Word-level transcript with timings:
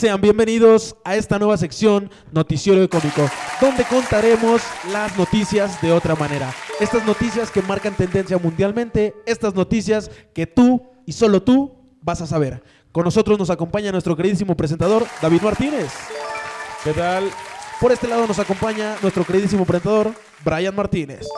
Sean 0.00 0.18
bienvenidos 0.18 0.96
a 1.04 1.14
esta 1.14 1.38
nueva 1.38 1.58
sección 1.58 2.10
Noticiero 2.32 2.88
Cómico, 2.88 3.28
donde 3.60 3.84
contaremos 3.84 4.62
las 4.90 5.14
noticias 5.18 5.78
de 5.82 5.92
otra 5.92 6.14
manera. 6.14 6.54
Estas 6.80 7.04
noticias 7.04 7.50
que 7.50 7.60
marcan 7.60 7.94
tendencia 7.94 8.38
mundialmente, 8.38 9.14
estas 9.26 9.54
noticias 9.54 10.10
que 10.32 10.46
tú 10.46 10.82
y 11.04 11.12
solo 11.12 11.42
tú 11.42 11.76
vas 12.00 12.22
a 12.22 12.26
saber. 12.26 12.62
Con 12.92 13.04
nosotros 13.04 13.38
nos 13.38 13.50
acompaña 13.50 13.92
nuestro 13.92 14.16
queridísimo 14.16 14.56
presentador, 14.56 15.04
David 15.20 15.42
Martínez. 15.42 15.92
¿Qué 16.82 16.94
tal? 16.94 17.24
Por 17.78 17.92
este 17.92 18.08
lado 18.08 18.26
nos 18.26 18.38
acompaña 18.38 18.96
nuestro 19.02 19.22
queridísimo 19.22 19.66
presentador, 19.66 20.14
Brian 20.42 20.74
Martínez. 20.74 21.28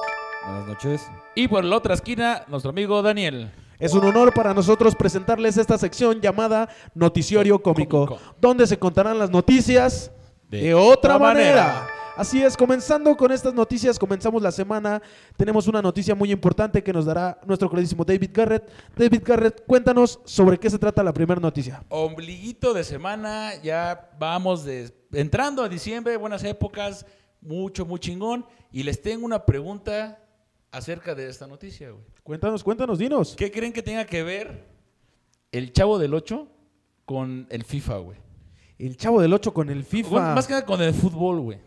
Buenas 0.45 0.68
noches. 0.68 1.02
Y 1.34 1.48
por 1.48 1.65
la 1.65 1.79
otra 1.79 1.95
esquina, 1.95 2.45
nuestro 2.46 2.70
amigo 2.70 3.02
Daniel. 3.02 3.51
Es 3.82 3.95
un 3.95 4.04
honor 4.04 4.32
para 4.32 4.54
nosotros 4.54 4.95
presentarles 4.95 5.56
esta 5.56 5.77
sección 5.77 6.20
llamada 6.20 6.68
Noticiario 6.95 7.60
Cómico, 7.60 8.06
Cómico. 8.06 8.24
donde 8.40 8.64
se 8.68 8.78
contarán 8.78 9.18
las 9.18 9.28
noticias 9.28 10.12
de, 10.48 10.59
De 10.59 10.74
otra 10.74 11.16
otra 11.16 11.18
manera. 11.18 11.64
manera. 11.64 11.88
Así 12.16 12.40
es, 12.40 12.56
comenzando 12.56 13.16
con 13.16 13.32
estas 13.32 13.52
noticias, 13.54 13.98
comenzamos 13.98 14.40
la 14.40 14.52
semana. 14.52 15.02
Tenemos 15.37 15.66
una 15.66 15.82
noticia 15.82 16.14
muy 16.14 16.30
importante 16.30 16.80
que 16.80 16.92
nos 16.92 17.06
dará 17.06 17.40
nuestro 17.45 17.68
queridísimo 17.68 18.04
David 18.04 18.30
Garrett. 18.32 18.70
David 18.95 19.23
Garrett, 19.24 19.66
cuéntanos 19.66 20.20
sobre 20.26 20.59
qué 20.59 20.70
se 20.70 20.78
trata 20.78 21.02
la 21.02 21.12
primera 21.12 21.40
noticia. 21.40 21.82
Ombliguito 21.88 22.73
de 22.74 22.84
semana, 22.84 23.60
ya 23.64 24.10
vamos 24.16 24.64
de, 24.64 24.95
entrando 25.12 25.64
a 25.64 25.68
diciembre, 25.68 26.16
buenas 26.16 26.45
épocas, 26.45 27.04
mucho, 27.40 27.85
muy 27.85 27.98
chingón. 27.98 28.46
Y 28.70 28.85
les 28.85 29.02
tengo 29.02 29.26
una 29.26 29.45
pregunta 29.45 30.21
acerca 30.73 31.15
de 31.15 31.28
esta 31.28 31.46
noticia, 31.46 31.90
güey. 31.90 32.02
Cuéntanos, 32.24 32.65
cuéntanos, 32.65 32.98
dinos. 32.98 33.34
¿Qué 33.37 33.51
creen 33.52 33.73
que 33.73 33.82
tenga 33.82 34.04
que 34.06 34.23
ver 34.23 34.65
el 35.52 35.73
Chavo 35.73 35.98
del 35.98 36.14
8 36.14 36.48
con 37.04 37.46
el 37.51 37.62
FIFA, 37.64 37.96
güey? 37.98 38.18
El 38.79 38.96
chavo 38.96 39.20
del 39.23 39.32
8 39.32 39.54
con 39.54 39.70
el 39.70 39.84
FIFA. 39.84 40.09
Bueno, 40.10 40.34
Más 40.34 40.46
que 40.46 40.54
nada 40.54 40.66
con 40.66 40.82
el 40.82 40.92
fútbol, 40.92 41.40
güey. 41.40 41.59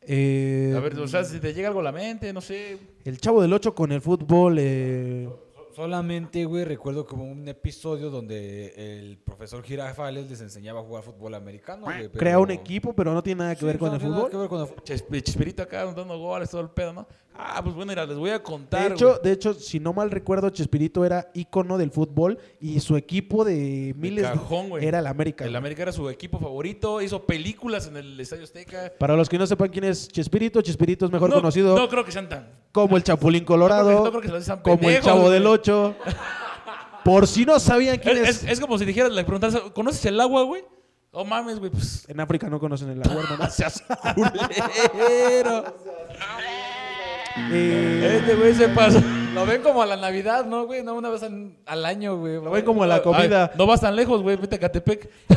Eh, 0.00 0.74
A 0.76 0.80
ver, 0.80 0.98
o 0.98 1.06
sea, 1.08 1.24
si 1.24 1.38
te 1.38 1.54
llega 1.54 1.68
algo 1.68 1.80
a 1.80 1.84
la 1.84 1.92
mente, 1.92 2.32
no 2.32 2.40
sé. 2.40 2.78
el 3.04 3.18
chavo 3.20 3.40
del 3.40 3.52
8 3.52 3.74
con 3.74 3.92
el 3.92 4.00
fútbol. 4.00 4.56
eh, 4.58 5.28
Solamente, 5.74 6.44
güey, 6.44 6.64
recuerdo 6.64 7.04
como 7.04 7.24
un 7.24 7.48
episodio 7.48 8.08
donde 8.10 8.72
el 8.76 9.18
profesor 9.18 9.62
Girafales 9.64 10.30
les 10.30 10.40
enseñaba 10.40 10.80
a 10.80 10.82
jugar 10.84 11.02
fútbol 11.02 11.34
americano, 11.34 11.86
güey. 11.86 12.08
pero- 12.08 12.18
Crea 12.20 12.38
un 12.38 12.50
equipo, 12.52 12.92
pero 12.94 13.12
no 13.12 13.22
tiene 13.22 13.40
nada 13.40 13.54
que 13.54 13.60
Sí, 13.60 13.66
ver 13.66 13.78
con 13.78 13.88
no 13.88 13.94
el 13.94 14.00
tiene 14.00 14.14
nada 14.14 14.26
fútbol. 14.28 14.30
que 14.30 14.36
ver 14.36 14.48
con 14.48 14.60
el 14.60 14.84
Chesp- 14.84 15.22
Chespirito 15.22 15.62
acá 15.64 15.84
dando 15.84 16.16
goles, 16.18 16.48
todo 16.50 16.60
el 16.60 16.70
pedo, 16.70 16.92
¿no? 16.92 17.06
Ah, 17.36 17.60
pues 17.64 17.74
bueno, 17.74 17.90
mira, 17.90 18.06
les 18.06 18.16
voy 18.16 18.30
a 18.30 18.40
contar. 18.40 18.90
De 18.90 18.94
hecho, 18.94 19.08
güey. 19.08 19.20
de 19.24 19.32
hecho, 19.32 19.54
si 19.54 19.80
no 19.80 19.92
mal 19.92 20.08
recuerdo, 20.12 20.50
Chespirito 20.50 21.04
era 21.04 21.32
ícono 21.34 21.76
del 21.78 21.90
fútbol 21.90 22.38
y 22.60 22.78
su 22.78 22.96
equipo 22.96 23.44
de 23.44 23.92
miles 23.98 24.22
de- 24.24 24.30
cajón, 24.34 24.68
güey. 24.68 24.86
era 24.86 25.00
el 25.00 25.06
América. 25.08 25.42
El 25.44 25.50
güey. 25.50 25.58
América 25.58 25.82
era 25.82 25.90
su 25.90 26.08
equipo 26.08 26.38
favorito, 26.38 27.02
hizo 27.02 27.24
películas 27.26 27.88
en 27.88 27.96
el 27.96 28.20
Estadio 28.20 28.44
Azteca. 28.44 28.92
Para 29.00 29.16
los 29.16 29.28
que 29.28 29.36
no 29.36 29.48
sepan 29.48 29.68
quién 29.70 29.82
es 29.82 30.06
Chespirito, 30.06 30.62
Chespirito 30.62 31.06
es 31.06 31.10
mejor 31.10 31.28
no, 31.30 31.34
conocido 31.36 31.74
No 31.76 31.88
creo 31.88 32.04
que 32.04 32.12
sean 32.12 32.28
tan. 32.28 32.52
como 32.70 32.96
el 32.96 33.02
Chapulín 33.02 33.44
Colorado, 33.44 33.90
No 33.90 33.98
creo 34.02 34.02
que- 34.02 34.04
no 34.04 34.20
creo 34.20 34.32
que 34.34 34.38
se 34.38 34.44
sean 34.46 34.60
como 34.62 34.88
el 34.88 35.00
Chavo 35.02 35.20
güey. 35.22 35.32
del 35.32 35.46
Por 37.04 37.26
si 37.26 37.44
no 37.44 37.58
sabían 37.60 37.98
quién 37.98 38.18
Es, 38.24 38.44
es, 38.44 38.60
como 38.60 38.78
si 38.78 38.84
dijeras, 38.84 39.12
le 39.12 39.24
preguntaras, 39.24 39.56
¿conoces 39.74 40.04
el 40.06 40.20
agua, 40.20 40.42
güey? 40.42 40.64
Oh 41.12 41.24
mames, 41.24 41.58
güey, 41.60 41.70
pues. 41.70 42.04
en 42.08 42.18
África 42.18 42.48
no 42.48 42.58
conocen 42.58 42.90
el 42.90 43.02
agua, 43.02 43.22
hermano. 43.22 43.50
Seas 43.50 43.82
culero. 44.14 45.64
Eh, 47.50 48.18
Este 48.20 48.34
güey 48.36 48.54
se 48.54 48.68
pasa. 48.68 49.00
Lo 49.34 49.44
ven 49.44 49.62
como 49.62 49.82
a 49.82 49.86
la 49.86 49.96
Navidad, 49.96 50.44
¿no, 50.44 50.66
güey? 50.66 50.82
No, 50.82 50.94
una 50.94 51.10
vez 51.10 51.22
al, 51.24 51.56
al 51.66 51.84
año, 51.84 52.16
güey. 52.18 52.34
lo 52.34 52.50
ven 52.50 52.64
como 52.64 52.86
la 52.86 53.02
comida. 53.02 53.50
Ay, 53.52 53.58
no 53.58 53.66
vas 53.66 53.80
tan 53.80 53.94
lejos, 53.96 54.22
güey, 54.22 54.36
vete 54.36 54.56
a 54.56 54.60
Catepec. 54.60 55.10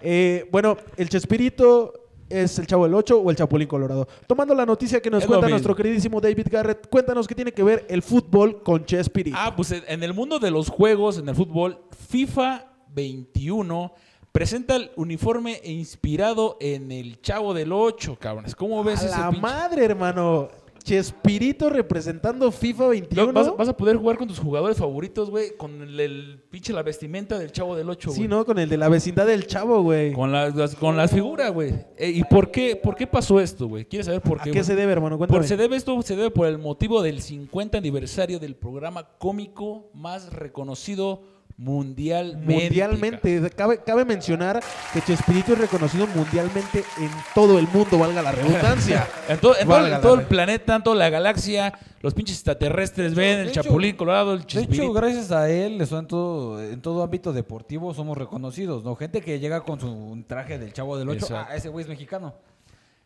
Eh, 0.00 0.48
bueno, 0.52 0.76
el 0.96 1.08
Chespirito 1.08 1.92
es 2.30 2.58
el 2.58 2.66
Chavo 2.66 2.84
del 2.84 2.94
Ocho 2.94 3.18
o 3.20 3.30
el 3.30 3.36
Chapulín 3.36 3.68
Colorado. 3.68 4.06
Tomando 4.26 4.54
la 4.54 4.64
noticia 4.66 5.00
que 5.00 5.10
nos 5.10 5.22
Es 5.22 5.26
cuenta 5.28 5.48
nuestro 5.48 5.74
queridísimo 5.74 6.20
David 6.20 6.46
Garrett, 6.50 6.88
cuéntanos 6.88 7.26
qué 7.26 7.34
tiene 7.34 7.52
que 7.52 7.62
ver 7.62 7.86
el 7.88 8.02
fútbol 8.02 8.62
con 8.62 8.84
Chespirito. 8.84 9.36
Ah, 9.38 9.54
pues 9.56 9.72
en- 9.72 9.84
en 9.88 10.02
el 10.02 10.12
mundo 10.14 10.38
de 10.38 10.50
los 10.50 10.68
juegos, 10.68 11.18
en 11.18 11.28
el 11.28 11.34
fútbol, 11.34 11.78
FIFA 12.08 12.66
21 12.94 13.92
presenta 14.32 14.76
el 14.76 14.90
uniforme 14.96 15.60
inspirado 15.64 16.56
en 16.60 16.92
el 16.92 17.20
Chavo 17.22 17.54
del 17.54 17.72
8, 17.72 18.16
cabrones. 18.20 18.54
¿Cómo 18.54 18.84
ves 18.84 19.02
A 19.02 19.06
ese 19.06 19.18
la 19.18 19.26
pinche? 19.30 19.40
madre, 19.42 19.84
hermano. 19.84 20.48
Chespirito 20.88 21.68
representando 21.68 22.50
FIFA 22.50 22.88
21. 22.88 23.32
Vas, 23.32 23.56
vas 23.56 23.68
a 23.68 23.76
poder 23.76 23.96
jugar 23.96 24.16
con 24.16 24.26
tus 24.26 24.38
jugadores 24.38 24.78
favoritos, 24.78 25.28
güey, 25.28 25.56
con 25.56 25.82
el, 25.82 26.00
el 26.00 26.42
pinche 26.50 26.72
la 26.72 26.82
vestimenta 26.82 27.38
del 27.38 27.52
Chavo 27.52 27.76
del 27.76 27.90
8, 27.90 28.08
güey. 28.10 28.22
Sí, 28.22 28.26
¿no? 28.28 28.44
Con 28.46 28.58
el 28.58 28.68
de 28.68 28.76
la 28.78 28.88
vecindad 28.88 29.26
del 29.26 29.46
chavo, 29.46 29.82
güey. 29.82 30.12
Con 30.12 30.32
las, 30.32 30.54
las- 30.54 30.74
con 30.76 30.96
las 30.96 31.10
figuras, 31.12 31.52
güey. 31.52 31.74
Eh, 31.96 32.10
¿Y 32.10 32.24
por 32.24 32.50
qué, 32.50 32.74
por 32.76 32.94
qué 32.94 33.06
pasó 33.06 33.38
esto, 33.38 33.68
güey? 33.68 33.84
¿Quieres 33.84 34.06
saber 34.06 34.22
por 34.22 34.40
¿A 34.40 34.44
qué? 34.44 34.64
se 34.64 34.74
debe, 34.74 34.92
hermano? 34.92 35.18
Por, 35.18 35.28
Cuéntame. 35.28 35.46
se 35.48 35.56
debe 35.56 35.76
esto, 35.76 36.00
se 36.02 36.16
debe 36.16 36.30
por 36.30 36.46
el 36.46 36.58
motivo 36.58 37.02
del 37.02 37.20
50 37.20 37.76
aniversario 37.78 38.38
del 38.38 38.54
programa 38.56 39.08
cómico 39.18 39.90
más 39.94 40.32
reconocido 40.32 41.22
mundialmente. 41.58 42.54
Mundialmente. 42.64 43.50
Cabe, 43.54 43.78
cabe 43.84 44.04
mencionar 44.04 44.62
que 44.92 45.02
Chespirito 45.02 45.52
es 45.52 45.58
reconocido 45.58 46.06
mundialmente 46.06 46.84
en 46.98 47.10
todo 47.34 47.58
el 47.58 47.66
mundo, 47.68 47.98
valga 47.98 48.22
la 48.22 48.32
redundancia. 48.32 49.06
En, 49.28 49.38
todo- 49.38 49.54
en 49.58 49.66
todo, 50.00 50.14
en 50.14 50.20
el 50.20 50.26
planeta, 50.26 50.76
en 50.76 50.82
toda 50.82 50.96
la 50.96 51.10
galaxia, 51.10 51.74
los 52.00 52.14
pinches 52.14 52.36
extraterrestres 52.36 53.14
ven 53.14 53.36
De 53.36 53.42
el 53.42 53.48
hecho- 53.48 53.62
Chapulín 53.62 53.94
Colorado, 53.96 54.32
el 54.32 54.38
De 54.38 54.44
hecho, 54.44 54.60
Chespirito. 54.60 54.92
gracias 54.94 55.30
a 55.32 55.50
él, 55.50 55.78
en 55.82 56.06
todo, 56.06 56.62
en 56.62 56.80
todo 56.80 57.02
ámbito 57.02 57.32
deportivo 57.34 57.92
somos 57.92 58.16
reconocidos, 58.16 58.84
¿no? 58.84 58.94
Gente 58.96 59.20
que 59.20 59.38
llega 59.38 59.60
con 59.62 59.78
su 59.80 60.24
traje 60.26 60.58
del 60.58 60.72
Chavo 60.72 60.96
del 60.96 61.08
8, 61.10 61.26
Exacto. 61.26 61.46
ah, 61.52 61.56
ese 61.56 61.68
güey 61.68 61.82
es 61.82 61.88
mexicano. 61.88 62.34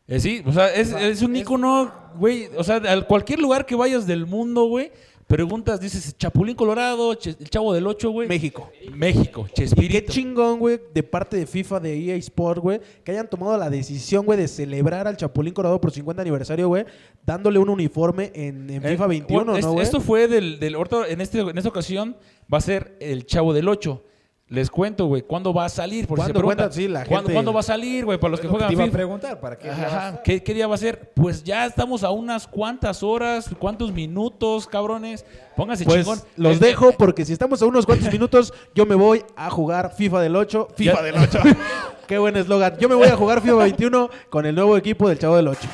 Eh, 0.09 0.19
sí, 0.21 0.43
o 0.45 0.53
sea, 0.53 0.73
es, 0.75 0.93
O 0.93 0.99
sea, 0.99 1.09
es 1.09 1.23
un 1.23 1.35
ícono, 1.37 1.93
güey. 2.17 2.49
O 2.57 2.65
sea, 2.65 2.77
a 2.77 3.01
cualquier 3.03 3.39
lugar 3.39 3.65
que 3.67 3.77
vayas 3.77 4.05
del 4.07 4.27
mundo, 4.27 4.65
güey, 4.65 4.91
preguntas, 5.37 5.81
dices 5.81 6.15
Chapulín 6.19 6.55
Colorado, 6.55 7.13
el 7.13 7.49
Chavo 7.49 7.73
del 7.73 7.87
8, 7.87 8.11
güey. 8.11 8.29
México. 8.29 8.71
México, 8.93 9.47
Y 9.49 9.49
qué 9.49 9.55
Chespirito. 9.63 10.13
chingón, 10.13 10.59
güey, 10.59 10.79
de 10.93 11.03
parte 11.03 11.39
de 11.39 11.47
FIFA, 11.47 11.81
de 11.81 11.97
EA 11.99 12.17
Sport, 12.17 12.61
güey, 12.61 12.81
que 13.03 13.13
hayan 13.13 13.31
tomado 13.31 13.57
la 13.57 13.71
decisión, 13.71 14.27
güey, 14.27 14.39
de 14.39 14.47
celebrar 14.47 15.09
al 15.09 15.17
Chapulín 15.17 15.55
Colorado 15.55 15.81
por 15.81 15.91
50 15.91 16.21
aniversario, 16.21 16.69
güey, 16.69 16.85
dándole 17.25 17.59
un 17.59 17.71
uniforme 17.71 18.31
en, 18.35 18.69
en 18.69 18.85
Eh, 18.85 18.91
FIFA 18.91 19.07
21, 19.07 19.45
bueno, 19.45 19.59
es- 19.59 19.65
¿no, 19.65 19.73
güey? 19.73 19.85
Esto 19.85 20.01
fue 20.01 20.29
del, 20.29 20.61
del 20.61 20.75
ahorita, 20.75 21.09
en, 21.09 21.23
este, 21.23 21.41
en 21.41 21.57
esta 21.57 21.71
ocasión 21.71 22.15
va 22.53 22.59
a 22.59 22.61
ser 22.61 22.95
el 23.01 23.25
Chavo 23.25 23.55
del 23.55 23.69
8. 23.69 24.05
Les 24.53 24.71
cuento, 24.71 25.07
güey, 25.07 25.23
¿cuándo 25.23 25.55
va 25.55 25.65
a 25.65 25.69
salir? 25.71 26.07
Por 26.07 26.19
¿Cuándo? 26.19 26.43
Cuenta, 26.43 26.71
sí, 26.71 26.87
la 26.87 27.07
¿cuándo, 27.07 27.23
gente- 27.29 27.33
cuándo 27.33 27.55
va 27.55 27.61
a 27.61 27.63
salir, 27.63 28.05
güey? 28.05 28.19
Para 28.19 28.33
los 28.33 28.41
que 28.41 28.49
juegan 28.49 28.69
te 28.69 28.75
iba 28.75 28.85
a 28.85 28.91
preguntar, 28.91 29.41
¿para 29.41 29.57
qué? 29.57 29.71
Ajá, 29.71 30.21
¿Qué, 30.23 30.43
qué 30.43 30.53
día 30.53 30.67
va 30.67 30.75
a 30.75 30.79
ser? 30.79 31.11
Pues 31.15 31.43
ya 31.43 31.65
estamos 31.65 32.05
a 32.05 32.11
unas 32.11 32.47
cuantas 32.47 33.03
horas, 33.03 33.49
cuántos 33.59 33.93
minutos, 33.93 34.67
cabrones. 34.67 35.25
Pónganse 35.57 35.87
Pues 35.87 36.01
chingón. 36.05 36.21
los 36.37 36.57
Eh, 36.59 36.67
dejo 36.67 36.91
eh, 36.91 36.95
porque 36.99 37.25
si 37.25 37.33
estamos 37.33 37.63
a 37.63 37.65
unos 37.67 37.87
cuantos 37.87 38.13
minutos, 38.13 38.53
yo 38.75 38.85
me 38.85 38.95
voy 38.95 39.25
a 39.37 39.49
jugar 39.49 39.95
FIFA 39.97 40.21
del 40.21 40.37
8. 40.37 40.69
FIFA 40.77 40.97
Ya. 40.97 41.03
del 41.03 41.15
8. 41.17 41.39
Qué 42.07 42.19
buen 42.19 42.37
eslogan. 42.37 42.77
Yo 42.79 42.91
me 42.91 42.95
voy 42.95 43.09
a 43.09 43.17
jugar 43.17 43.41
FIFA 43.41 43.55
21 43.57 44.11
con 44.29 44.45
el 44.45 44.55
nuevo 44.55 44.77
equipo 44.77 45.09
del 45.09 45.19
Chavo 45.19 45.37
del 45.37 45.49
8. 45.49 45.67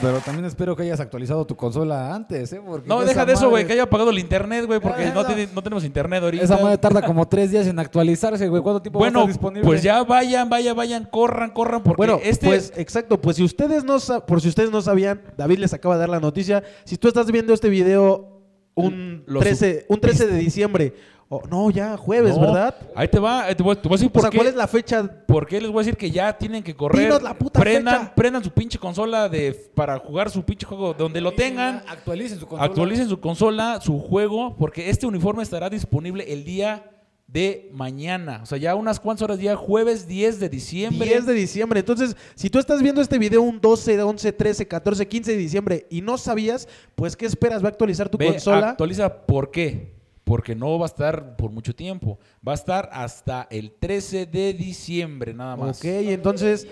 Bueno, 0.00 0.08
pero 0.16 0.24
también 0.24 0.44
espero 0.44 0.74
que 0.74 0.82
hayas 0.82 1.00
actualizado 1.00 1.46
tu 1.46 1.56
consola 1.56 2.14
antes, 2.14 2.52
¿eh? 2.52 2.60
Porque 2.64 2.88
No, 2.88 3.04
deja 3.04 3.24
de 3.24 3.32
eso, 3.34 3.48
güey, 3.48 3.62
madre- 3.62 3.66
que 3.66 3.72
haya 3.74 3.82
apagado 3.84 4.10
el 4.10 4.18
internet, 4.18 4.66
güey, 4.66 4.80
porque 4.80 5.04
Ya, 5.04 5.14
no, 5.14 5.22
ya. 5.22 5.28
tiene- 5.28 5.48
no 5.54 5.62
tenemos 5.62 5.84
internet 5.84 6.22
ahorita. 6.22 6.44
Esa 6.44 6.56
madre 6.58 6.78
tarda 6.78 7.02
como 7.02 7.26
tres 7.28 7.50
días 7.50 7.66
en 7.66 7.78
actualizarse, 7.78 8.48
güey. 8.48 8.62
¿Cuánto 8.62 8.82
tiempo 8.82 8.98
va 8.98 9.06
a 9.06 9.10
Bueno, 9.10 9.20
estar 9.20 9.32
disponible? 9.32 9.64
pues 9.66 9.82
ya 9.82 10.02
vayan, 10.04 10.48
vayan, 10.48 10.76
vayan, 10.76 11.04
corran, 11.10 11.50
corran, 11.50 11.82
porque 11.82 11.96
Bueno, 11.96 12.18
este... 12.22 12.46
pues 12.46 12.72
exacto, 12.76 13.20
pues 13.20 13.36
si 13.36 13.44
ustedes 13.44 13.84
no 13.84 13.98
por 14.26 14.40
si 14.40 14.48
ustedes 14.48 14.70
no 14.70 14.82
sabían, 14.82 15.20
David 15.36 15.58
les 15.58 15.72
acaba 15.72 15.94
de 15.94 16.00
dar 16.00 16.08
la 16.08 16.20
noticia. 16.20 16.62
Si 16.84 16.96
tú 16.96 17.08
estás 17.08 17.30
viendo 17.30 17.52
este 17.54 17.68
video 17.68 18.30
un 18.74 19.22
Lo 19.26 19.38
13, 19.40 19.86
un 19.88 20.00
13 20.00 20.26
de 20.26 20.36
diciembre, 20.38 20.94
o 21.36 21.46
no, 21.48 21.70
ya 21.70 21.96
jueves, 21.96 22.34
No, 22.36 22.40
¿verdad? 22.42 22.74
Ahí 22.94 23.08
te 23.08 23.18
va, 23.18 23.44
ahí 23.44 23.54
te 23.54 23.62
voy, 23.62 23.76
te 23.76 23.88
voy 23.88 23.94
a 23.94 23.96
decir 23.96 24.08
O 24.08 24.12
por 24.12 24.22
sea, 24.22 24.30
qué. 24.30 24.36
¿cuál 24.36 24.48
es 24.48 24.54
la 24.54 24.66
fecha? 24.68 25.02
¿Por 25.26 25.46
qué 25.46 25.60
les 25.60 25.70
voy 25.70 25.80
a 25.80 25.84
decir 25.84 25.96
que 25.96 26.10
ya 26.10 26.36
tienen 26.36 26.62
que 26.62 26.74
correr? 26.74 27.02
Dinos 27.04 27.22
la 27.22 27.34
puta 27.34 27.60
prendan, 27.60 28.00
fecha. 28.00 28.14
prendan 28.14 28.44
su 28.44 28.50
pinche 28.50 28.78
consola 28.78 29.28
de, 29.28 29.52
para 29.74 29.98
jugar 29.98 30.30
su 30.30 30.42
pinche 30.44 30.66
juego 30.66 30.94
donde 30.94 31.20
lo 31.20 31.32
tengan. 31.32 31.82
Actualicen 31.88 32.38
su 32.38 32.46
consola. 32.46 32.64
Actualicen 32.70 33.08
su 33.08 33.20
consola, 33.20 33.80
su 33.80 33.98
juego, 33.98 34.56
porque 34.56 34.90
este 34.90 35.06
uniforme 35.06 35.42
estará 35.42 35.68
disponible 35.70 36.32
el 36.32 36.44
día 36.44 36.90
de 37.26 37.68
mañana. 37.72 38.40
O 38.42 38.46
sea, 38.46 38.58
ya 38.58 38.76
unas 38.76 39.00
cuantas 39.00 39.22
horas, 39.22 39.38
día 39.38 39.56
jueves 39.56 40.06
10 40.06 40.38
de 40.38 40.48
diciembre. 40.48 41.08
10 41.08 41.26
de 41.26 41.32
diciembre. 41.32 41.80
Entonces, 41.80 42.16
si 42.36 42.48
tú 42.48 42.60
estás 42.60 42.80
viendo 42.80 43.00
este 43.00 43.18
video 43.18 43.42
un 43.42 43.60
12, 43.60 44.00
11, 44.00 44.32
13, 44.32 44.68
14, 44.68 45.08
15 45.08 45.32
de 45.32 45.36
diciembre 45.36 45.86
y 45.90 46.00
no 46.00 46.16
sabías, 46.16 46.68
pues 46.94 47.16
¿qué 47.16 47.26
esperas? 47.26 47.62
Va 47.62 47.68
a 47.68 47.70
actualizar 47.70 48.08
tu 48.08 48.18
Ve, 48.18 48.26
consola. 48.26 48.70
Actualiza, 48.70 49.26
¿por 49.26 49.50
qué? 49.50 49.93
Porque 50.24 50.54
no 50.54 50.78
va 50.78 50.86
a 50.86 50.88
estar 50.88 51.36
por 51.36 51.50
mucho 51.50 51.74
tiempo. 51.74 52.18
Va 52.46 52.52
a 52.52 52.54
estar 52.54 52.88
hasta 52.92 53.46
el 53.50 53.72
13 53.72 54.26
de 54.26 54.54
diciembre, 54.54 55.34
nada 55.34 55.54
más. 55.56 55.78
Ok, 55.78 55.84
entonces, 55.84 56.66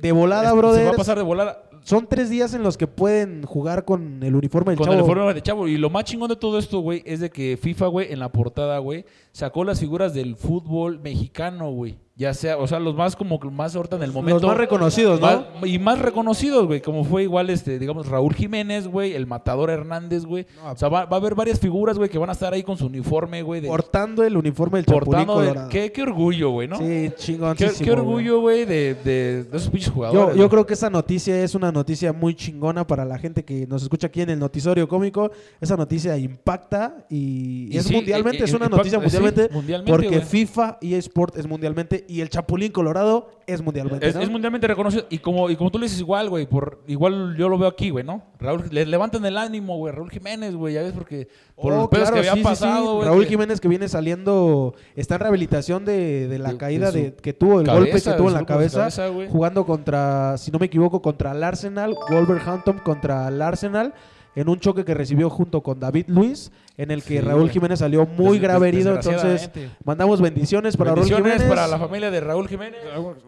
de 0.00 0.12
volada, 0.12 0.52
brother. 0.52 0.80
Se 0.80 0.86
va 0.86 0.92
a 0.92 0.96
pasar 0.96 1.18
de 1.18 1.24
volada. 1.24 1.62
son 1.82 2.06
tres 2.06 2.30
días 2.30 2.54
en 2.54 2.62
los 2.62 2.76
que 2.76 2.86
pueden 2.86 3.42
jugar 3.44 3.84
con 3.84 4.22
el 4.22 4.34
uniforme 4.36 4.70
del 4.72 4.78
Con 4.78 4.86
chavo. 4.86 4.94
el 4.98 5.02
uniforme 5.02 5.34
de 5.34 5.42
chavo. 5.42 5.68
Y 5.68 5.76
lo 5.78 5.90
más 5.90 6.04
chingón 6.04 6.28
de 6.28 6.36
todo 6.36 6.58
esto, 6.58 6.80
güey, 6.80 7.02
es 7.06 7.20
de 7.20 7.30
que 7.30 7.56
FIFA, 7.60 7.86
güey, 7.88 8.12
en 8.12 8.20
la 8.20 8.30
portada, 8.30 8.78
güey, 8.78 9.04
sacó 9.32 9.64
las 9.64 9.80
figuras 9.80 10.14
del 10.14 10.36
fútbol 10.36 11.00
mexicano, 11.00 11.70
güey. 11.72 11.96
Ya 12.18 12.32
sea, 12.32 12.56
o 12.56 12.66
sea, 12.66 12.80
los 12.80 12.94
más 12.96 13.14
como 13.14 13.38
que 13.38 13.50
más 13.50 13.76
ahorita 13.76 13.96
en 13.96 14.02
el 14.02 14.10
momento. 14.10 14.40
Los 14.40 14.48
más 14.48 14.56
reconocidos, 14.56 15.20
¿no? 15.20 15.26
Más- 15.26 15.44
y 15.66 15.78
más 15.78 15.98
reconocidos, 15.98 16.66
güey. 16.66 16.80
Como 16.80 17.04
fue 17.04 17.24
igual, 17.24 17.50
este, 17.50 17.78
digamos, 17.78 18.06
Raúl 18.08 18.32
Jiménez, 18.34 18.88
güey, 18.88 19.12
el 19.12 19.26
Matador 19.26 19.68
Hernández, 19.68 20.24
güey. 20.24 20.46
No, 20.64 20.72
o 20.72 20.76
sea, 20.78 20.88
va, 20.88 21.04
va 21.04 21.18
a 21.18 21.20
haber 21.20 21.34
varias 21.34 21.60
figuras, 21.60 21.98
güey, 21.98 22.08
que 22.08 22.16
van 22.16 22.30
a 22.30 22.32
estar 22.32 22.54
ahí 22.54 22.62
con 22.62 22.78
su 22.78 22.86
uniforme, 22.86 23.42
güey. 23.42 23.60
de- 23.60 23.68
Portando 23.68 24.24
el 24.24 24.34
uniforme 24.34 24.78
del 24.78 24.86
Chapulín 24.86 25.26
portando 25.26 25.40
de- 25.64 25.68
qué, 25.68 25.92
qué 25.92 26.02
orgullo, 26.02 26.52
güey, 26.52 26.68
¿no? 26.68 26.78
Sí, 26.78 26.84
Qué, 26.84 27.12
chingoncísimo. 27.18 27.78
qué 27.84 27.84
güey. 27.90 27.98
orgullo, 27.98 28.40
güey, 28.40 28.64
de, 28.64 28.94
de, 28.94 29.44
de 29.44 29.56
esos 29.58 29.68
pinches 29.68 29.88
Yo, 29.88 29.94
jugadores. 29.94 30.28
yo 30.30 30.36
güey. 30.36 30.48
creo 30.48 30.66
que 30.66 30.72
esa 30.72 30.88
noticia 30.88 31.38
es 31.44 31.54
una 31.54 31.70
noticia 31.70 32.14
muy 32.14 32.34
chingona 32.34 32.86
para 32.86 33.04
la 33.04 33.18
gente 33.18 33.44
que 33.44 33.66
nos 33.66 33.82
escucha 33.82 34.06
aquí 34.06 34.22
en 34.22 34.30
el 34.30 34.38
noticiario 34.38 34.88
cómico. 34.88 35.30
Esa 35.60 35.76
noticia 35.76 36.16
impacta 36.16 37.04
y, 37.10 37.74
Y 37.74 37.76
es 37.76 37.84
sí, 37.84 37.94
mundialmente, 37.94 38.38
eh, 38.40 38.44
es 38.44 38.54
una 38.54 38.68
impacta- 38.70 38.76
noticia 38.78 38.98
sí, 39.00 39.04
mundialmente, 39.52 39.92
porque. 39.92 40.20
FIFA 40.22 40.78
y 40.80 40.94
Sport 40.94 41.36
es 41.36 41.46
mundialmente 41.46 42.05
y 42.08 42.20
el 42.20 42.28
Chapulín 42.28 42.72
Colorado 42.72 43.30
es 43.46 43.62
mundialmente. 43.62 44.06
Es, 44.08 44.14
¿no? 44.14 44.20
es 44.22 44.30
mundialmente 44.30 44.66
reconocido. 44.66 45.06
Y 45.10 45.18
como, 45.18 45.48
y 45.50 45.56
como 45.56 45.70
tú 45.70 45.78
le 45.78 45.84
dices, 45.86 46.00
igual, 46.00 46.28
güey, 46.28 46.46
por 46.46 46.82
igual 46.86 47.36
yo 47.36 47.48
lo 47.48 47.58
veo 47.58 47.68
aquí, 47.68 47.90
güey, 47.90 48.04
¿no? 48.04 48.22
Raúl, 48.40 48.64
le 48.70 48.84
levantan 48.86 49.24
el 49.24 49.36
ánimo, 49.38 49.76
güey, 49.76 49.94
Raúl 49.94 50.10
Jiménez, 50.10 50.54
güey, 50.56 50.74
ya 50.74 50.82
ves, 50.82 50.92
porque 50.92 51.28
por 51.54 51.72
Oh, 51.72 51.76
los 51.76 51.88
pedos 51.88 52.10
claro, 52.10 52.14
que 52.14 52.18
había 52.28 52.32
sí, 52.32 52.38
sí, 52.38 52.42
sí. 52.42 52.44
pasado, 52.48 52.94
güey. 52.96 53.06
Raúl 53.08 53.22
que- 53.24 53.28
Jiménez 53.30 53.60
que 53.60 53.68
viene 53.68 53.88
saliendo, 53.88 54.74
está 54.96 55.14
en 55.14 55.20
rehabilitación 55.20 55.84
de, 55.84 56.28
de 56.28 56.38
la 56.38 56.50
De- 56.52 56.56
caída 56.58 56.90
de 56.90 57.14
que 57.14 57.32
tuvo, 57.32 57.60
el 57.60 57.66
cabeza, 57.66 57.82
golpe 57.84 58.02
que 58.02 58.12
tuvo 58.16 58.28
en 58.28 58.34
la 58.34 58.46
cabeza, 58.46 58.78
cabeza, 58.90 59.10
jugando 59.30 59.64
contra, 59.64 60.36
si 60.38 60.50
no 60.50 60.58
me 60.58 60.66
equivoco, 60.66 61.00
contra 61.02 61.32
el 61.32 61.42
Arsenal, 61.44 61.94
Wolverhampton 62.10 62.78
contra 62.78 63.28
el 63.28 63.40
Arsenal, 63.42 63.94
en 64.36 64.48
un 64.48 64.60
choque 64.60 64.84
que 64.84 64.94
recibió 64.94 65.28
junto 65.28 65.62
con 65.62 65.80
David 65.80 66.04
Luis, 66.06 66.52
en 66.76 66.92
el 66.92 67.02
que 67.02 67.18
Sí, 67.18 67.20
Raúl. 67.20 67.50
Jiménez 67.50 67.80
salió 67.80 68.06
muy 68.06 68.34
Des- 68.38 68.42
grave 68.42 68.66
des- 68.66 68.74
herido, 68.76 68.94
entonces 68.94 69.50
mandamos 69.84 70.20
bendiciones 70.20 70.76
para 70.76 70.90
Raúl 70.90 71.00
Bendiciones 71.00 71.32
Jiménez. 71.32 71.48
para 71.48 71.66
la 71.66 71.78
familia 71.78 72.10
de 72.12 72.20
Raúl 72.20 72.46
Jiménez 72.46 72.80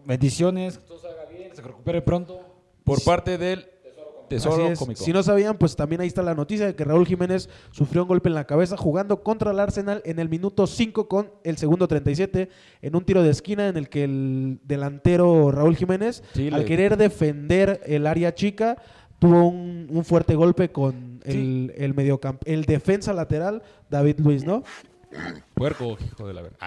Bendiciones, 0.05 0.79
que 0.79 0.85
todo 0.87 0.99
salga 1.01 1.25
bien, 1.27 1.51
se 1.55 1.63
recupere 1.63 2.03
pronto. 2.03 2.41
por 2.85 3.03
parte 3.03 3.37
del 3.39 3.67
Tesoro. 4.29 4.75
Cómico. 4.79 5.03
Si 5.03 5.11
no 5.11 5.23
sabían, 5.23 5.57
pues 5.57 5.75
también 5.75 6.03
ahí 6.03 6.07
está 6.07 6.23
la 6.23 6.35
noticia 6.35 6.67
de 6.67 6.75
que 6.75 6.85
Raúl 6.85 7.07
Jiménez 7.07 7.49
sufrió 7.71 8.03
un 8.03 8.09
golpe 8.09 8.29
en 8.29 8.35
la 8.35 8.45
cabeza 8.47 8.77
jugando 8.77 9.23
contra 9.23 9.53
el 9.53 9.59
Arsenal 9.59 10.03
en 10.05 10.19
el 10.19 10.29
minuto 10.29 10.67
5 10.67 11.09
con 11.09 11.31
el 11.45 11.57
segundo 11.57 11.89
37 11.89 12.51
en 12.83 12.95
un 12.95 13.05
tiro 13.07 13.23
de 13.23 13.31
esquina 13.31 13.69
en 13.69 13.79
el 13.79 13.89
que 13.89 14.05
el 14.05 14.61
delantero 14.65 15.51
Raúl 15.51 15.77
Jiménez, 15.77 16.23
al 16.53 16.67
querer 16.67 16.99
defender 16.99 17.81
el 17.87 18.07
área 18.07 18.35
chica, 18.35 18.77
tuvo 19.19 19.49
un, 19.49 19.87
un 19.91 20.05
fuerte 20.05 20.35
golpe 20.35 20.71
con 20.71 21.21
el, 21.25 21.73
el 21.77 21.95
mediocamp- 21.95 22.41
el 22.45 22.65
defensa 22.65 23.13
lateral 23.13 23.63
David 23.91 24.21
Luis, 24.21 24.45
¿no? 24.45 24.63
Puerco, 25.55 25.97
hijo 26.05 26.27
de 26.29 26.35
la 26.35 26.43
verdad. 26.43 26.59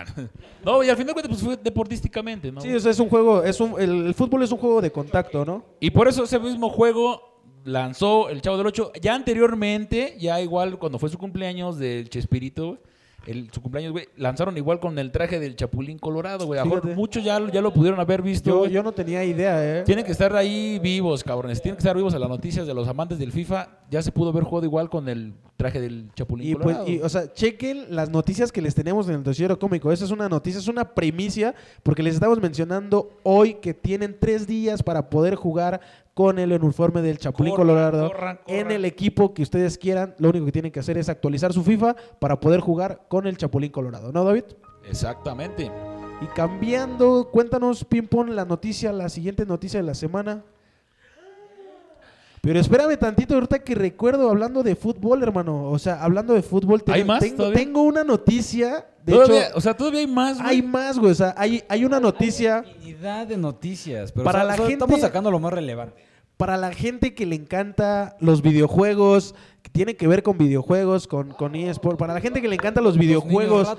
no, 0.65 0.83
y 0.83 0.89
al 0.89 0.95
final 0.95 1.07
de 1.07 1.13
cuentas, 1.13 1.29
pues 1.29 1.43
fue 1.43 1.57
deportísticamente, 1.63 2.51
¿no? 2.51 2.59
Sí, 2.61 2.73
o 2.73 2.79
sea, 2.79 2.91
es 2.91 2.99
un 2.99 3.07
juego, 3.09 3.43
es 3.43 3.59
un, 3.61 3.79
el, 3.79 4.07
el 4.07 4.13
fútbol 4.15 4.43
es 4.43 4.51
un 4.51 4.57
juego 4.57 4.81
de 4.81 4.91
contacto, 4.91 5.45
¿no? 5.45 5.63
Y 5.79 5.91
por 5.91 6.07
eso 6.07 6.23
ese 6.23 6.39
mismo 6.39 6.69
juego 6.69 7.21
lanzó 7.63 8.29
el 8.29 8.41
Chavo 8.41 8.57
del 8.57 8.65
8. 8.67 8.93
Ya 9.01 9.13
anteriormente, 9.13 10.15
ya 10.19 10.41
igual 10.41 10.79
cuando 10.79 10.97
fue 10.97 11.09
su 11.09 11.17
cumpleaños 11.19 11.77
del 11.77 12.09
Chespirito, 12.09 12.67
güey, 12.67 12.79
el, 13.25 13.49
su 13.51 13.61
cumpleaños, 13.61 13.91
güey, 13.91 14.07
lanzaron 14.17 14.57
igual 14.57 14.79
con 14.79 14.97
el 14.97 15.11
traje 15.11 15.39
del 15.39 15.55
Chapulín 15.55 15.99
Colorado, 15.99 16.45
güey. 16.47 16.59
A 16.59 16.63
lo 16.63 16.69
mejor 16.69 16.81
Fíjate. 16.81 16.95
muchos 16.99 17.23
ya, 17.23 17.39
ya 17.51 17.61
lo 17.61 17.71
pudieron 17.71 17.99
haber 17.99 18.21
visto, 18.21 18.65
Yo, 18.65 18.81
no 18.81 18.91
tenía 18.91 19.23
idea, 19.23 19.79
¿eh? 19.79 19.83
Tienen 19.83 20.03
que 20.05 20.11
estar 20.11 20.35
ahí 20.35 20.79
vivos, 20.79 21.23
cabrones. 21.23 21.61
Tienen 21.61 21.75
que 21.75 21.81
estar 21.81 21.95
vivos 21.95 22.13
a 22.13 22.19
las 22.19 22.29
noticias 22.29 22.65
de 22.65 22.73
los 22.73 22.87
amantes 22.87 23.19
del 23.19 23.31
FIFA. 23.31 23.67
Ya 23.89 24.01
se 24.01 24.11
pudo 24.11 24.29
haber 24.29 24.43
jugado 24.43 24.65
igual 24.65 24.89
con 24.89 25.07
el 25.07 25.33
traje 25.57 25.79
del 25.79 26.09
Chapulín 26.15 26.47
Y 26.49 26.55
pues, 26.55 26.77
Colorado. 26.77 26.87
y, 26.89 26.99
o 27.01 27.09
sea, 27.09 27.31
chequen 27.31 27.95
las 27.95 28.09
noticias 28.09 28.51
que 28.51 28.61
les 28.61 28.73
tenemos 28.73 29.07
en 29.07 29.15
el 29.15 29.23
noticiero 29.23 29.59
cómico. 29.59 29.91
Esa 29.91 30.05
es 30.05 30.11
una 30.11 30.27
noticia, 30.27 30.59
es 30.59 30.67
una 30.67 30.95
primicia, 30.95 31.53
porque 31.83 32.01
les 32.01 32.15
estamos 32.15 32.41
mencionando 32.41 33.19
hoy 33.23 33.55
que 33.55 33.73
tienen 33.75 34.17
tres 34.19 34.47
días 34.47 34.81
para 34.81 35.09
poder 35.09 35.35
jugar 35.35 35.81
con 36.13 36.39
el 36.39 36.51
uniforme 36.53 37.01
del 37.01 37.17
Chapulín 37.17 37.55
Corran, 37.55 37.67
Colorado 37.67 38.07
corran, 38.11 38.39
en 38.47 38.71
el 38.71 38.85
equipo 38.85 39.33
que 39.33 39.43
ustedes 39.43 39.77
quieran. 39.77 40.13
Lo 40.17 40.29
único 40.29 40.45
que 40.45 40.51
tienen 40.51 40.71
que 40.71 40.79
hacer 40.79 40.97
es 40.97 41.09
actualizar 41.09 41.53
su 41.53 41.63
FIFA 41.63 41.95
para 42.19 42.39
poder 42.39 42.59
jugar 42.59 43.03
con 43.07 43.27
el 43.27 43.37
Chapulín 43.37 43.71
Colorado, 43.71 44.11
¿no, 44.11 44.23
David? 44.23 44.43
Exactamente. 44.87 45.71
Y 46.21 46.25
cambiando, 46.35 47.29
cuéntanos, 47.31 47.83
Pimpón, 47.85 48.35
la 48.35 48.45
noticia, 48.45 48.91
la 48.91 49.09
siguiente 49.09 49.45
noticia 49.45 49.79
de 49.79 49.85
la 49.85 49.95
semana. 49.95 50.43
Pero 52.41 52.59
espérame 52.59 52.97
tantito, 52.97 53.35
ahorita 53.35 53.59
que 53.59 53.75
recuerdo 53.75 54.29
hablando 54.29 54.63
de 54.63 54.75
fútbol, 54.75 55.21
hermano. 55.21 55.69
O 55.69 55.77
sea, 55.77 56.03
hablando 56.03 56.33
de 56.33 56.41
fútbol, 56.41 56.83
¿Hay 56.87 57.03
más 57.03 57.19
tengo, 57.19 57.37
todavía? 57.37 57.57
tengo 57.59 57.83
una 57.83 58.03
noticia. 58.03 58.87
De 59.05 59.13
Todavía- 59.13 59.47
hecho, 59.47 59.57
o 59.57 59.61
sea, 59.61 59.73
todavía 59.75 59.99
hay 60.01 60.07
más, 60.07 60.37
güey. 60.37 60.49
hay 60.49 60.61
más, 60.61 60.99
güey. 60.99 61.11
O 61.11 61.15
sea, 61.15 61.33
hay, 61.37 61.63
hay 61.69 61.85
una 61.85 61.99
noticia 61.99 62.63
Infinidad 62.67 63.27
de 63.27 63.37
noticias, 63.37 64.11
pero 64.11 64.23
Para 64.23 64.39
o 64.39 64.41
sea, 64.41 64.47
la 64.47 64.55
solo 64.57 64.69
gente- 64.69 64.83
estamos 64.85 65.01
sacando 65.01 65.31
lo 65.31 65.39
más 65.39 65.53
relevante. 65.53 66.03
para 66.37 66.57
la 66.57 66.71
gente 66.73 67.13
que 67.13 67.25
le 67.27 67.35
encanta 67.35 68.15
los 68.19 68.41
videojuegos, 68.41 69.35
que 69.61 69.69
tiene 69.69 69.95
que 69.95 70.07
ver 70.07 70.23
con 70.23 70.37
videojuegos, 70.39 71.07
con, 71.07 71.29
con 71.33 71.53
eSport. 71.55 71.99
Para 71.99 72.13
la 72.15 72.19
gente 72.21 72.41
que 72.41 72.47
le 72.47 72.55
encanta 72.55 72.81
los 72.81 72.97
videojuegos 72.97 73.75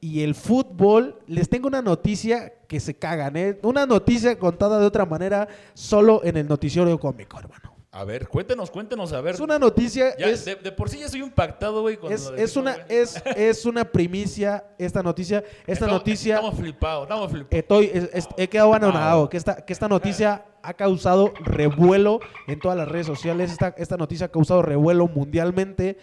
y 0.00 0.20
el 0.22 0.34
fútbol, 0.36 1.18
les 1.26 1.48
tengo 1.48 1.66
una 1.66 1.82
noticia 1.82 2.52
que 2.68 2.78
se 2.78 2.94
cagan, 2.94 3.36
¿eh? 3.36 3.58
Una 3.64 3.84
noticia 3.86 4.38
contada 4.38 4.78
de 4.78 4.86
otra 4.86 5.06
manera 5.06 5.48
solo 5.74 6.20
en 6.24 6.36
el 6.36 6.46
noticiero 6.46 6.98
cómico, 7.00 7.38
hermano. 7.38 7.73
A 7.96 8.02
ver, 8.02 8.26
cuéntenos, 8.26 8.72
cuéntenos, 8.72 9.12
a 9.12 9.20
ver. 9.20 9.34
Es 9.36 9.40
una 9.40 9.56
noticia, 9.56 10.16
Ya, 10.18 10.26
es, 10.26 10.44
de, 10.44 10.56
de 10.56 10.72
por 10.72 10.88
sí 10.90 10.98
ya 10.98 11.08
soy 11.08 11.20
impactado, 11.20 11.80
güey. 11.82 11.96
es, 12.10 12.28
es 12.36 12.56
una, 12.56 12.72
es, 12.88 13.22
es 13.36 13.64
una 13.66 13.84
primicia 13.84 14.64
esta 14.78 15.00
noticia. 15.00 15.44
Esta 15.60 15.72
Estamos- 15.72 15.92
noticia, 15.94 16.34
Estamos 16.34 16.58
flipados, 16.58 17.02
estamos 17.04 17.30
flipados. 17.30 17.52
estoy, 17.56 17.90
es- 17.94 18.10
es- 18.12 18.28
he 18.36 18.48
quedado 18.48 18.74
anonadado, 18.74 19.28
que 19.28 19.36
esta, 19.36 19.64
que 19.64 19.72
esta 19.72 19.86
noticia 19.88 20.44
ha 20.62 20.74
causado 20.74 21.32
revuelo 21.44 22.18
en 22.48 22.58
todas 22.58 22.76
las 22.76 22.88
redes 22.88 23.06
sociales. 23.06 23.52
Esta, 23.52 23.74
esta 23.78 23.96
noticia 23.96 24.26
ha 24.26 24.30
causado 24.32 24.60
revuelo 24.62 25.06
mundialmente 25.06 25.96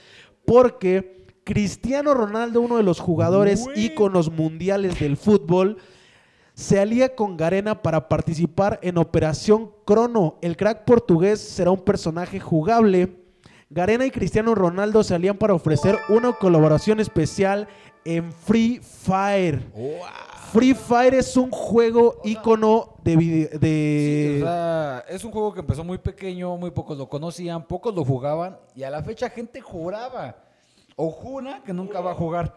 porque 0.46 1.26
Cristiano 1.44 2.14
Ronaldo, 2.14 2.62
uno 2.62 2.78
de 2.78 2.84
los 2.84 3.00
jugadores 3.02 3.66
íconos 3.76 4.32
mundiales 4.32 4.98
del 5.00 5.18
fútbol, 5.18 5.78
se 6.54 6.80
alía 6.80 7.16
con 7.16 7.38
Garena 7.38 7.82
para 7.82 8.08
participar 8.10 8.80
en 8.82 8.98
Operación 8.98 9.72
Crono. 9.86 10.38
El 10.42 10.58
crack 10.58 10.84
portugués 10.86 11.40
será 11.40 11.72
un 11.72 11.80
personaje 11.82 12.40
jugable. 12.40 13.18
Garena 13.70 14.06
y 14.06 14.12
Cristiano 14.12 14.54
Ronaldo 14.54 15.04
se 15.04 15.16
alían 15.16 15.38
para 15.38 15.54
ofrecer 15.54 15.98
una 16.10 16.34
colaboración 16.34 17.00
especial 17.00 17.68
en 18.04 18.32
Free 18.34 18.80
Fire. 18.80 19.62
Free 20.52 20.74
Fire 20.74 21.14
es 21.14 21.38
un 21.38 21.50
juego 21.50 22.20
ícono 22.26 22.96
de, 23.04 23.16
vide- 23.16 23.50
Sí, 23.54 23.58
de- 23.60 24.40
o 24.42 24.46
sea, 24.46 25.06
es 25.08 25.24
un 25.24 25.32
juego 25.32 25.54
que 25.54 25.62
empezó 25.62 25.86
muy 25.86 25.98
pequeño, 26.00 26.58
muy 26.58 26.72
pocos 26.72 26.98
lo 26.98 27.08
conocían, 27.08 27.66
pocos 27.66 27.96
lo 27.96 28.04
jugaban 28.04 28.58
y 28.76 28.84
a 28.84 28.90
la 28.90 29.02
fecha 29.02 29.30
gente 29.30 29.62
juraba 29.62 30.36
o 31.04 31.10
jura 31.12 31.62
que 31.66 31.74
nunca 31.74 32.00
va 32.00 32.12
a 32.12 32.14
jugar. 32.14 32.54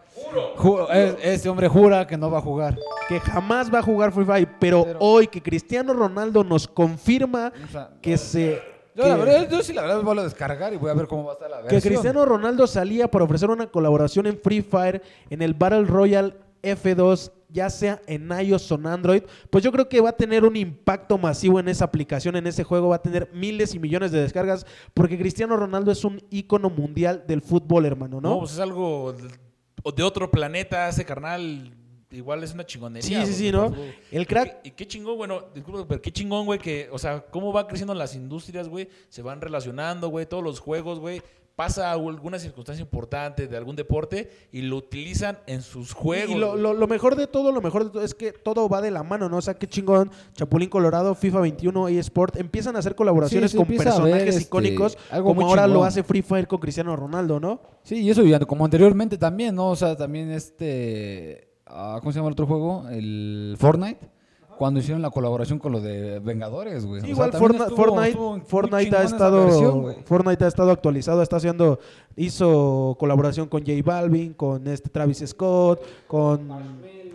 Ju- 0.57 0.87
es- 0.91 1.15
Ese 1.21 1.49
hombre 1.49 1.67
jura 1.67 2.05
que 2.05 2.15
no 2.17 2.29
va 2.29 2.37
a 2.37 2.41
jugar. 2.41 2.77
que 3.07 3.19
jamás 3.19 3.73
va 3.73 3.79
a 3.79 3.81
jugar 3.81 4.11
Free 4.11 4.25
Fire, 4.25 4.47
pero, 4.59 4.83
Pero- 4.83 4.99
hoy 4.99 5.27
que 5.27 5.41
Cristiano 5.41 5.93
Ronaldo 5.93 6.43
nos 6.43 6.67
confirma 6.67 7.51
O 7.63 7.71
sea, 7.71 7.89
que 8.01 8.17
se 8.17 8.61
yo, 8.95 9.03
que- 9.03 9.09
la 9.09 9.15
verdad, 9.17 9.49
yo 9.49 9.61
sí 9.63 9.73
la 9.73 9.81
verdad 9.83 10.01
voy 10.01 10.17
a 10.19 10.23
descargar 10.23 10.73
y 10.73 10.77
voy 10.77 10.89
a 10.89 10.93
ver 10.93 11.07
cómo 11.07 11.25
va 11.25 11.31
a 11.31 11.33
estar 11.33 11.49
la 11.49 11.57
que 11.57 11.73
versión. 11.75 11.93
Cristiano 11.93 12.25
Ronaldo 12.25 12.65
salía 12.67 13.09
para 13.09 13.25
ofrecer 13.25 13.49
una 13.49 13.67
colaboración 13.67 14.25
en 14.27 14.37
Free 14.37 14.61
Fire 14.61 15.01
en 15.29 15.41
el 15.41 15.53
Battle 15.53 15.83
Royale 15.85 16.33
F2, 16.63 17.31
ya 17.55 17.69
sea 17.69 18.01
en 18.05 18.29
iOS 18.29 18.69
o 18.73 18.75
en 18.75 18.87
Android, 18.87 19.23
pues 19.49 19.63
yo 19.63 19.71
creo 19.71 19.87
que 19.87 20.01
va 20.01 20.09
a 20.09 20.17
tener 20.17 20.43
un 20.43 20.57
impacto 20.57 21.17
masivo 21.17 21.57
en 21.59 21.69
esa 21.69 21.85
aplicación, 21.85 22.35
en 22.35 22.47
ese 22.47 22.65
juego, 22.65 22.89
va 22.89 22.97
a 22.97 23.01
tener 23.01 23.29
miles 23.33 23.73
y 23.73 23.79
millones 23.79 24.11
de 24.11 24.21
descargas, 24.21 24.67
porque 24.93 25.17
Cristiano 25.17 25.55
Ronaldo 25.55 25.91
es 25.91 26.03
un 26.03 26.21
ícono 26.29 26.69
mundial 26.69 27.23
del 27.25 27.41
fútbol, 27.41 27.85
hermano, 27.85 28.19
¿no? 28.19 28.29
No, 28.31 28.39
pues 28.39 28.51
es 28.51 28.59
algo 28.59 29.13
de, 29.13 30.03
otro 30.03 30.29
planeta, 30.29 30.89
ese 30.89 31.05
carnal. 31.05 31.73
Igual 32.15 32.43
es 32.43 32.53
una 32.53 32.65
chingonería. 32.65 33.25
Sí, 33.25 33.33
sí, 33.33 33.37
sí, 33.45 33.51
¿no? 33.51 33.73
El 34.11 34.27
crack- 34.27 34.59
Y 34.63 34.71
qué 34.71 34.87
chingón, 34.87 35.17
bueno, 35.17 35.43
disculpa, 35.53 35.85
pero 35.87 36.01
qué 36.01 36.11
chingón, 36.11 36.45
güey, 36.45 36.59
que, 36.59 36.87
o 36.91 36.97
sea, 36.97 37.25
cómo 37.29 37.51
va 37.53 37.67
creciendo 37.67 37.93
las 37.93 38.15
industrias, 38.15 38.67
güey, 38.69 38.87
se 39.09 39.21
van 39.21 39.41
relacionando, 39.41 40.09
güey, 40.09 40.25
todos 40.25 40.43
los 40.43 40.59
juegos, 40.59 40.99
güey, 40.99 41.21
pasa 41.55 41.89
alguna 41.93 42.37
circunstancia 42.37 42.81
importante 42.83 43.47
de 43.47 43.55
algún 43.55 43.77
deporte 43.77 44.29
y 44.51 44.61
lo 44.63 44.75
utilizan 44.75 45.39
en 45.47 45.61
sus 45.61 45.93
juegos. 45.93 46.35
Y 46.35 46.37
lo, 46.37 46.57
lo- 46.57 46.73
lo 46.73 46.85
mejor 46.85 47.15
de 47.15 47.27
todo, 47.27 47.53
lo 47.53 47.61
mejor 47.61 47.85
de 47.85 47.89
todo 47.91 48.03
es 48.03 48.13
que 48.13 48.33
todo 48.33 48.67
va 48.67 48.81
de 48.81 48.91
la 48.91 49.03
mano, 49.03 49.29
¿no? 49.29 49.37
O 49.37 49.41
sea, 49.41 49.53
qué 49.53 49.65
chingón, 49.65 50.11
Chapulín 50.33 50.67
Colorado, 50.67 51.15
FIFA 51.15 51.39
21, 51.39 51.87
eSport, 51.87 52.35
empiezan 52.35 52.75
a 52.75 52.79
hacer 52.79 52.93
colaboraciones 52.93 53.51
Sí, 53.51 53.57
con 53.57 53.67
personajes 53.67 54.35
este, 54.35 54.41
icónicos, 54.43 54.97
algo 55.09 55.29
como 55.29 55.47
ahora 55.47 55.65
lo 55.65 55.85
hace 55.85 56.03
Free 56.03 56.21
Fire 56.21 56.45
con 56.45 56.59
Cristiano 56.59 56.93
Ronaldo, 56.93 57.39
¿no? 57.39 57.61
Sí, 57.83 58.01
y 58.01 58.09
eso 58.09 58.21
como 58.47 58.65
anteriormente 58.65 59.17
también, 59.17 59.55
¿no? 59.55 59.69
O 59.69 59.75
sea, 59.77 59.95
también 59.95 60.31
este... 60.31 61.54
ah, 61.75 61.97
¿Cómo 61.99 62.11
se 62.11 62.17
llama 62.19 62.29
el 62.29 62.33
otro 62.33 62.47
juego? 62.47 62.85
El 62.89 63.55
Fortnite. 63.59 63.99
cuando 64.57 64.79
hicieron 64.79 65.01
la 65.01 65.09
colaboración 65.09 65.59
con 65.59 65.73
lo 65.73 65.81
de 65.81 66.19
Vengadores, 66.19 66.85
güey. 66.85 67.05
Igual 67.09 67.33
Fortnite, 67.33 67.63
estuvo- 67.65 67.75
Fortnite, 68.45 68.83
estuvo 68.83 68.97
ha 68.97 69.03
estado 69.03 69.45
versión. 69.45 69.95
Fortnite 70.05 70.45
ha 70.45 70.47
estado 70.47 70.71
actualizado, 70.71 71.21
está 71.21 71.35
haciendo 71.35 71.79
hizo 72.15 72.95
colaboración 72.97 73.47
con 73.49 73.61
J 73.65 73.73
Balvin, 73.83 74.33
con 74.33 74.65
este 74.67 74.89
Travis 74.89 75.23
Scott, 75.27 75.81
con 76.07 76.47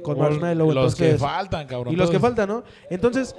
con 0.03 0.19
Marshmello, 0.19 0.73
Los 0.73 0.95
que 0.95 1.17
faltan, 1.19 1.67
cabrón. 1.67 1.93
y 1.93 1.97
los 1.97 2.11
que 2.11 2.19
faltan, 2.19 2.49
¿no? 2.49 2.63
Entonces, 2.89 3.35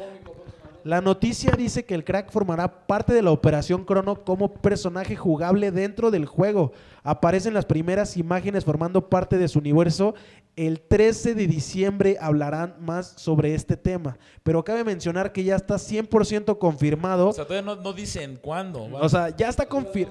la 0.84 1.02
noticia 1.02 1.52
dice 1.58 1.86
que 1.86 1.94
el 1.96 2.04
crack 2.04 2.32
formará 2.32 2.86
parte 2.88 3.14
de 3.14 3.22
la 3.22 3.32
Operación 3.32 3.86
Crono 3.86 4.24
como 4.24 4.54
personaje 4.54 5.16
jugable 5.16 5.72
dentro 5.72 6.12
del 6.12 6.26
juego. 6.26 6.72
Aparecen 7.04 7.54
las 7.54 7.66
primeras 7.66 8.18
imágenes 8.18 8.66
formando 8.66 9.10
parte 9.10 9.38
de 9.38 9.48
su 9.48 9.60
universo. 9.60 10.14
El 10.56 10.82
13 10.82 11.34
de 11.36 11.48
diciembre 11.48 12.18
hablarán 12.20 12.76
más 12.80 13.14
sobre 13.18 13.54
este 13.56 13.78
tema. 13.78 14.18
Pero 14.44 14.64
cabe 14.64 14.84
mencionar 14.84 15.32
que 15.32 15.44
ya 15.44 15.56
está 15.56 15.76
100% 15.76 16.58
confirmado. 16.58 17.30
O 17.30 17.34
sea, 17.34 17.46
todavía 17.46 17.76
no, 17.76 17.82
no 17.82 17.94
dicen 17.94 18.38
cuándo. 18.42 18.84
O 18.92 19.10
sea, 19.10 19.30
ya 19.36 19.50
está, 19.50 19.68
confir- 19.70 20.10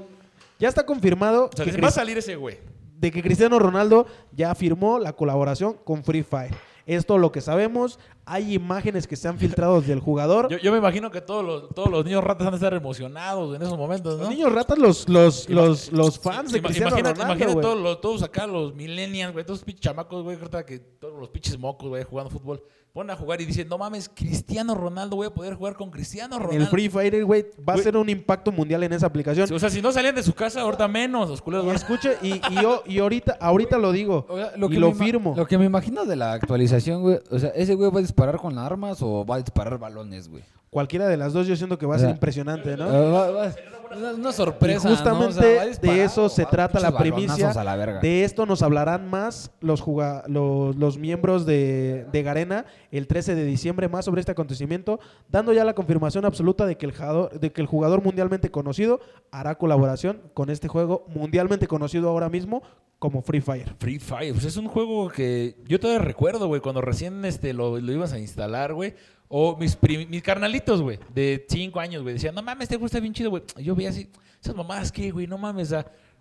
ya 0.59 0.69
está 0.69 0.85
confirmado 0.87 1.51
O 1.53 1.57
sea, 1.57 1.65
que 1.67 1.81
va 1.81 1.89
a 1.89 1.93
salir 1.93 2.17
ese 2.19 2.37
güey. 2.37 2.59
de 2.99 3.11
que 3.11 3.23
Cristiano 3.23 3.59
Ronaldo 3.59 4.07
ya 4.33 4.55
firmó 4.55 4.99
la 4.99 5.13
colaboración 5.15 5.77
con 5.85 6.03
Free 6.05 6.23
Fire. 6.23 6.55
Esto 6.87 7.19
lo 7.19 7.31
que 7.31 7.41
sabemos. 7.41 7.99
Hay 8.33 8.55
imágenes 8.55 9.07
que 9.07 9.17
se 9.17 9.27
han 9.29 9.39
filtrado 9.39 9.81
del 9.81 9.99
jugador. 10.01 10.49
Yo, 10.49 10.59
yo 10.59 10.71
me 10.73 10.79
imagino 10.79 11.11
que 11.11 11.21
todos 11.21 11.45
los, 11.45 11.69
todos 11.75 11.91
los 11.91 12.05
niños 12.05 12.23
ratas 12.23 12.45
van 12.45 12.55
a 12.55 12.57
estar 12.57 12.73
emocionados 12.75 13.57
en 13.57 13.63
esos 13.63 13.77
momentos, 13.77 14.17
¿no? 14.19 14.25
Los 14.25 14.31
niños 14.31 14.53
ratas, 14.53 14.79
los, 14.79 15.09
los, 15.09 15.49
los, 15.49 15.91
los 15.93 16.19
fans 16.19 16.53
de 16.53 16.63
Cristiano 16.63 16.91
imagínate, 16.91 17.21
Ronaldo, 17.21 17.35
imagínate 17.45 17.61
todos, 17.63 17.81
los- 17.83 18.01
todos 18.01 18.23
acá, 18.23 18.47
los 18.47 18.75
millennials, 18.75 19.33
güey, 19.33 19.45
todos 19.45 19.61
los 19.61 19.65
pinches 19.65 19.83
chamacos, 19.83 20.23
güey, 20.23 20.37
ahorita 20.37 20.65
que 20.65 20.79
todos 20.79 21.19
los 21.19 21.29
pinches 21.31 21.59
mocos, 21.59 21.89
güey, 21.89 22.05
jugando 22.05 22.31
fútbol, 22.31 22.63
ponen 22.93 23.11
a 23.13 23.17
jugar 23.17 23.41
y 23.41 23.45
dicen, 23.45 23.69
no 23.69 23.79
mames, 23.79 24.09
Cristiano 24.13 24.75
Ronaldo, 24.75 25.15
voy 25.15 25.29
a 25.29 25.31
poder 25.31 25.55
jugar 25.55 25.75
con 25.75 25.91
Cristiano 25.93 26.39
Ronaldo. 26.41 26.61
el 26.61 26.67
Free 26.67 26.89
Fire, 26.89 27.25
güey, 27.25 27.47
va 27.69 27.75
a 27.75 27.79
ser 27.79 27.97
un 27.97 28.09
impacto 28.09 28.51
mundial 28.51 28.83
en 28.83 28.93
esa 28.93 29.07
aplicación. 29.07 29.47
Sí, 29.47 29.55
O 29.55 29.59
sea, 29.61 29.71
si 29.71 29.81
no 29.81 29.93
salían 29.93 30.15
de 30.17 30.25
su 30.25 30.35
casa, 30.35 30.63
ahorita 30.63 30.89
menos, 30.89 31.29
los 31.31 31.41
culeros 31.41 31.67
Y 31.67 31.71
escuche, 31.71 32.17
y, 32.21 32.35
y 32.35 32.63
yo, 32.63 32.83
y 32.87 32.99
ahorita, 32.99 33.39
ahorita 33.41 33.79
lo 33.79 33.93
digo, 33.93 34.27
O 34.29 34.37
sea, 34.37 34.53
y 34.57 34.69
que 34.69 34.81
lo 34.81 34.93
firmo. 34.93 35.35
Lo 35.37 35.47
que 35.47 35.57
me 35.57 35.67
imagino 35.67 36.05
de 36.05 36.17
la 36.17 36.33
actualización, 36.33 37.03
güey. 37.03 37.19
O 37.31 37.39
sea, 37.39 37.51
¿ese 37.51 37.75
güey 37.77 37.91
va 37.93 37.99
a 38.01 38.03
disparar 38.21 38.41
con 38.41 38.59
armas 38.59 38.99
o 39.03 39.25
va 39.25 39.37
a 39.37 39.39
disparar 39.39 39.79
balones, 39.79 40.29
güey? 40.29 40.43
Cualquiera 40.71 41.09
de 41.09 41.17
las 41.17 41.33
dos 41.33 41.47
yo 41.47 41.57
siento 41.57 41.79
que 41.79 41.87
va 41.87 41.97
a 41.97 41.99
ser 41.99 42.11
impresionante, 42.11 42.77
¿no? 42.77 42.87
Eh, 42.93 43.11
va- 43.11 43.31
va- 43.31 43.55
una, 43.97 44.13
una 44.15 44.33
sorpresa. 44.33 44.89
Y 44.89 44.95
justamente 44.95 45.25
¿no? 45.25 45.31
O 45.31 45.33
sea, 45.43 45.57
¿va 45.57 45.63
a 45.63 45.67
disparar 45.67 45.97
de 45.97 46.05
eso 46.05 46.29
se 46.29 46.47
trata 46.47 46.81
la 46.81 46.97
primicia. 46.97 47.29
balonazos 47.29 47.57
a 47.57 47.65
la 47.65 47.77
verga? 47.77 48.01
De 48.01 48.25
esto 48.25 48.47
nos 48.47 48.63
hablarán 48.63 49.09
más 49.09 49.51
los, 49.61 49.81
juga- 49.81 50.25
los, 50.29 50.77
los 50.77 50.99
miembros 50.99 51.47
de, 51.47 52.07
de 52.13 52.23
Garena 52.23 52.67
el 52.91 53.07
13 53.07 53.35
de 53.35 53.45
diciembre, 53.45 53.89
más 53.89 54.05
sobre 54.05 54.21
este 54.21 54.33
acontecimiento, 54.33 55.01
dando 55.29 55.53
ya 55.53 55.65
la 55.65 55.75
confirmación 55.75 56.25
absoluta 56.25 56.67
de 56.67 56.77
que, 56.77 56.87
el 56.87 56.93
jugador, 56.93 57.39
de 57.39 57.53
que 57.53 57.61
el 57.61 57.67
jugador 57.67 58.03
mundialmente 58.03 58.51
conocido 58.51 59.01
hará 59.31 59.57
colaboración 59.57 60.21
con 60.35 60.51
este 60.51 60.69
juego 60.69 61.05
mundialmente 61.09 61.67
conocido 61.67 62.09
ahora 62.09 62.29
mismo 62.29 62.63
como 62.99 63.23
Free 63.23 63.41
Fire. 63.41 63.75
Free 63.79 63.99
Fire, 63.99 64.33
pues 64.35 64.45
es 64.45 64.57
un 64.59 64.69
juego 64.69 65.09
que 65.09 65.57
yo 65.67 65.81
todavía 65.81 66.05
recuerdo, 66.05 66.49
güey, 66.49 66.61
cuando 66.61 66.83
recién 66.83 67.25
este, 67.25 67.55
lo, 67.55 67.79
lo 67.81 67.93
ibas 67.93 68.13
a 68.13 68.19
instalar, 68.19 68.75
güey. 68.75 68.95
O 69.33 69.57
mis, 69.57 69.79
mis 70.09 70.23
carnalitos, 70.23 70.83
güey, 70.83 70.99
de 71.15 71.47
5 71.49 71.79
años, 71.79 72.03
güey, 72.03 72.15
decían, 72.15 72.35
no 72.35 72.43
mames, 72.43 72.65
este 72.65 72.75
juego 72.75 72.87
está 72.87 72.99
bien 72.99 73.15
chido, 73.15 73.31
güey. 73.31 73.45
Yo 73.59 73.77
veía 73.77 73.91
así, 73.91 74.11
esas 74.43 74.57
mamadas, 74.57 74.91
¿qué, 74.91 75.13
güey? 75.13 75.29
No 75.29 75.39
mames, 75.39 75.73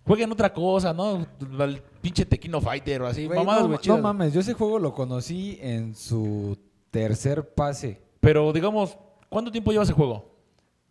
jueguen 0.06 0.30
otra 0.30 0.52
cosa, 0.52 0.94
¿no? 0.94 1.26
El 1.58 1.82
pinche 2.00 2.24
Tequino 2.24 2.60
Fighter 2.60 3.02
o 3.02 3.08
así, 3.08 3.26
Güey, 3.26 3.36
mamadas, 3.40 3.62
no, 3.62 3.66
güey, 3.66 3.78
no 3.78 3.82
chidas. 3.82 4.00
mames, 4.00 4.32
yo 4.32 4.40
ese 4.40 4.54
juego 4.54 4.78
lo 4.78 4.94
conocí 4.94 5.58
en 5.60 5.96
su 5.96 6.56
tercer 6.92 7.52
pase. 7.52 8.00
Pero 8.20 8.52
digamos, 8.52 8.96
¿cuánto 9.28 9.50
tiempo 9.50 9.72
lleva 9.72 9.82
ese 9.82 9.92
juego? 9.92 10.30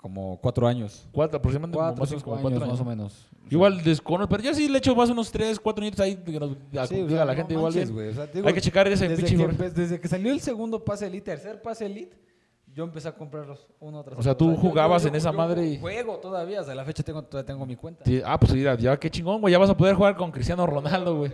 Como 0.01 0.39
cuatro 0.41 0.65
años. 0.65 1.06
Cuatro, 1.12 1.38
aproximadamente 1.38 1.77
Cuatro, 1.77 2.00
más 2.00 2.10
o 2.10 2.12
menos 2.12 2.22
cinco 2.22 2.24
como 2.24 2.36
años, 2.48 2.60
cuatro 2.60 2.60
más 2.74 2.79
o 2.79 2.84
años. 2.84 2.98
menos. 2.98 3.27
Igual 3.51 3.84
desconozco, 3.84 4.29
pero 4.29 4.44
yo 4.44 4.53
sí 4.53 4.70
le 4.70 4.77
echo 4.77 4.96
más 4.96 5.10
unos 5.10 5.29
3, 5.32 5.60
4 5.60 5.82
minutos 5.82 6.00
ahí 6.00 6.15
que 6.15 6.39
nos 6.39 6.51
a, 6.77 6.88
Sí, 6.88 7.01
o 7.01 7.08
la 7.10 7.25
no 7.25 7.34
gente 7.36 7.53
igual. 7.53 7.74
manches, 7.74 7.89
bien. 7.91 7.94
güey, 7.96 8.10
o 8.10 8.13
sea, 8.13 8.27
digo, 8.27 8.48
Hay 8.48 8.53
que 8.53 8.62
checar 8.62 8.88
ese 8.88 9.10
desde 9.10 9.25
que, 9.25 9.70
desde 9.72 10.00
que 10.00 10.08
salió 10.08 10.32
el 10.32 10.39
segundo 10.39 10.86
pase 10.86 11.08
elite, 11.08 11.25
tercer 11.32 11.62
pase 11.62 11.86
elite, 11.88 12.15
yo 12.74 12.84
empecé 12.86 13.10
a 13.10 13.12
comprarlos 13.15 13.68
uno 13.79 14.01
tras 14.03 14.20
O 14.20 14.24
sea, 14.24 14.34
otro. 14.34 14.48
tú 14.48 14.56
jugabas 14.56 15.01
yo- 15.01 15.10
en 15.10 15.15
esa 15.15 15.32
yo 15.32 15.38
madre 15.38 15.68
y- 15.68 15.79
Juego 15.79 16.18
todavía, 16.20 16.62
hasta 16.62 16.74
la 16.75 16.86
fecha 16.86 17.03
tengo, 17.03 17.24
todavía 17.24 17.48
tengo 17.48 17.65
mi 17.65 17.75
cuenta. 17.75 18.06
Sí, 18.06 18.22
ah, 18.24 18.39
pues 18.39 18.53
mira, 18.53 18.75
ya 18.75 18.98
qué 18.98 19.10
chingón, 19.10 19.41
güey. 19.41 19.51
Ya 19.51 19.58
vas 19.58 19.70
a 19.72 19.75
poder 19.75 19.96
jugar 19.96 20.15
con 20.15 20.32
Cristiano 20.32 20.65
Ronaldo, 20.68 21.18
güey. 21.18 21.34